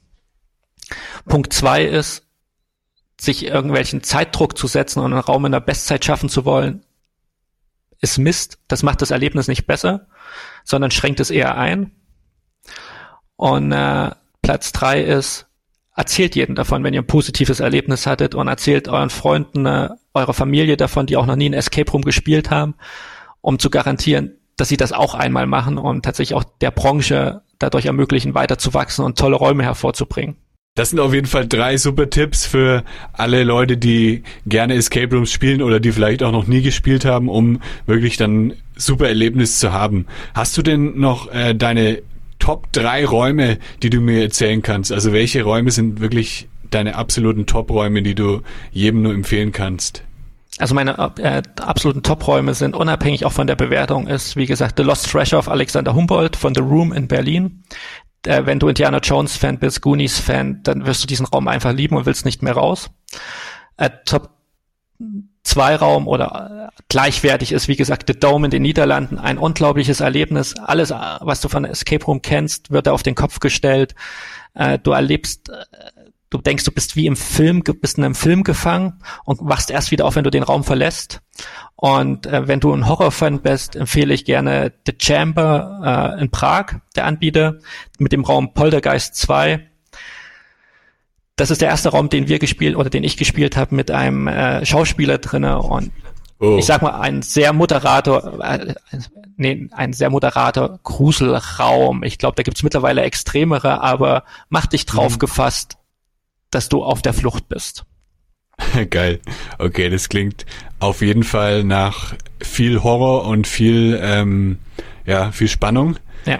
[1.26, 2.24] Punkt zwei ist,
[3.20, 6.84] sich irgendwelchen Zeitdruck zu setzen und einen Raum in der Bestzeit schaffen zu wollen,
[8.02, 8.60] ist Mist.
[8.68, 10.08] Das macht das Erlebnis nicht besser,
[10.64, 11.92] sondern schränkt es eher ein.
[13.38, 15.48] Und äh, Platz drei ist,
[15.96, 20.34] erzählt jedem davon, wenn ihr ein positives Erlebnis hattet und erzählt euren Freunden, äh, eurer
[20.34, 22.76] Familie davon, die auch noch nie ein Escape Room gespielt haben,
[23.42, 27.86] um zu garantieren, dass sie das auch einmal machen und tatsächlich auch der Branche dadurch
[27.86, 30.36] ermöglichen, weiterzuwachsen und tolle Räume hervorzubringen.
[30.78, 32.84] Das sind auf jeden Fall drei super Tipps für
[33.14, 37.30] alle Leute, die gerne Escape Rooms spielen oder die vielleicht auch noch nie gespielt haben,
[37.30, 40.06] um wirklich dann super Erlebnis zu haben.
[40.34, 42.02] Hast du denn noch äh, deine
[42.40, 44.92] Top drei Räume, die du mir erzählen kannst?
[44.92, 50.04] Also welche Räume sind wirklich deine absoluten Top-Räume, die du jedem nur empfehlen kannst?
[50.58, 54.84] Also meine äh, absoluten Top-Räume sind unabhängig auch von der Bewertung ist, wie gesagt, The
[54.84, 57.64] Lost Treasure of Alexander Humboldt von The Room in Berlin
[58.26, 61.74] äh, wenn du Indiana Jones Fan bist, Goonies Fan, dann wirst du diesen Raum einfach
[61.74, 62.90] lieben und willst nicht mehr raus.
[63.78, 64.32] Äh, Top
[65.46, 69.18] 2 Raum oder äh, gleichwertig ist, wie gesagt, The Dome in den Niederlanden.
[69.18, 70.56] Ein unglaubliches Erlebnis.
[70.60, 73.96] Alles, äh, was du von Escape Room kennst, wird da auf den Kopf gestellt.
[74.54, 75.52] Äh, du erlebst
[76.36, 79.92] du denkst, du bist wie im Film, bist in einem Film gefangen und wachst erst
[79.92, 81.22] wieder auf, wenn du den Raum verlässt.
[81.76, 86.78] Und äh, wenn du ein Horrorfan bist, empfehle ich gerne The Chamber äh, in Prag,
[86.96, 87.60] der Anbieter,
[88.00, 89.70] mit dem Raum Poltergeist 2.
[91.36, 94.28] Das ist der erste Raum, den wir gespielt oder den ich gespielt habe mit einem
[94.28, 95.92] äh, Schauspieler drinne und
[96.40, 96.58] oh.
[96.58, 98.76] ich sag mal ein sehr moderater, äh,
[99.36, 102.04] nee, ein sehr moderater Gruselraum.
[102.04, 105.20] Ich glaube, da gibt's mittlerweile extremere, aber mach dich drauf mhm.
[105.20, 105.78] gefasst,
[106.52, 107.84] dass du auf der Flucht bist.
[108.90, 109.20] Geil.
[109.60, 110.46] Okay, das klingt
[110.80, 114.60] auf jeden Fall nach viel Horror und viel, ähm,
[115.06, 115.98] ja, viel Spannung.
[116.26, 116.40] Ja.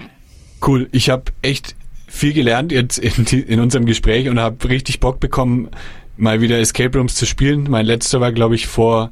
[0.66, 0.88] Cool.
[0.92, 1.76] Ich habe echt
[2.06, 5.68] viel gelernt jetzt in, in unserem Gespräch und habe richtig Bock bekommen,
[6.16, 7.66] mal wieder Escape Rooms zu spielen.
[7.68, 9.10] Mein letzter war, glaube ich, vor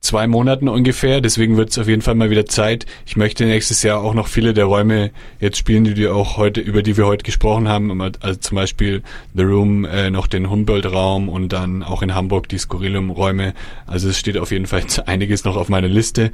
[0.00, 1.20] zwei Monaten ungefähr.
[1.20, 2.86] Deswegen wird es auf jeden Fall mal wieder Zeit.
[3.06, 6.60] Ich möchte nächstes Jahr auch noch viele der Räume jetzt spielen, die wir auch heute,
[6.60, 8.00] über die wir heute gesprochen haben.
[8.00, 9.02] Also zum Beispiel
[9.34, 13.54] The Room, äh, noch den Humboldt-Raum und dann auch in Hamburg die Skurrilum-Räume.
[13.86, 16.30] Also es steht auf jeden Fall einiges noch auf meiner Liste.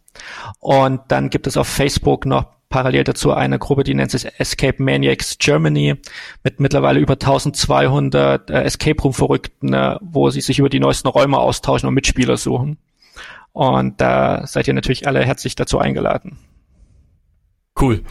[0.59, 4.81] Und dann gibt es auf Facebook noch parallel dazu eine Gruppe, die nennt sich Escape
[4.81, 5.95] Maniacs Germany
[6.43, 11.09] mit mittlerweile über 1200 äh, Escape Room Verrückten, äh, wo sie sich über die neuesten
[11.09, 12.77] Räume austauschen und Mitspieler suchen.
[13.53, 16.39] Und da seid ihr natürlich alle herzlich dazu eingeladen.
[17.79, 18.01] Cool.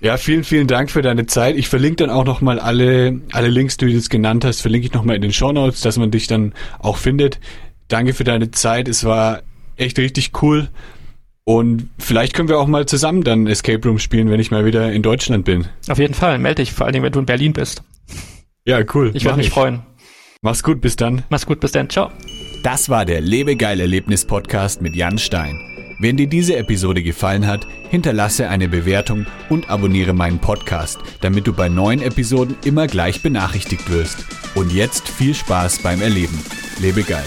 [0.00, 1.56] Ja, vielen, vielen Dank für deine Zeit.
[1.56, 4.92] Ich verlinke dann auch nochmal alle, alle Links, die du jetzt genannt hast, verlinke ich
[4.92, 7.40] nochmal in den Show Notes, dass man dich dann auch findet.
[7.88, 8.86] Danke für deine Zeit.
[8.86, 9.42] Es war
[9.76, 10.68] echt richtig cool.
[11.48, 14.92] Und vielleicht können wir auch mal zusammen dann Escape Room spielen, wenn ich mal wieder
[14.92, 15.66] in Deutschland bin.
[15.88, 17.82] Auf jeden Fall, melde dich, vor allem wenn du in Berlin bist.
[18.66, 19.12] Ja, cool.
[19.14, 19.80] Ich würde mich freuen.
[20.42, 21.22] Mach's gut, bis dann.
[21.30, 21.88] Mach's gut, bis dann.
[21.88, 22.10] Ciao.
[22.62, 25.58] Das war der Lebegeil-Erlebnis-Podcast mit Jan Stein.
[25.98, 31.54] Wenn dir diese Episode gefallen hat, hinterlasse eine Bewertung und abonniere meinen Podcast, damit du
[31.54, 34.26] bei neuen Episoden immer gleich benachrichtigt wirst.
[34.54, 36.38] Und jetzt viel Spaß beim Erleben.
[36.78, 37.24] Lebe geil.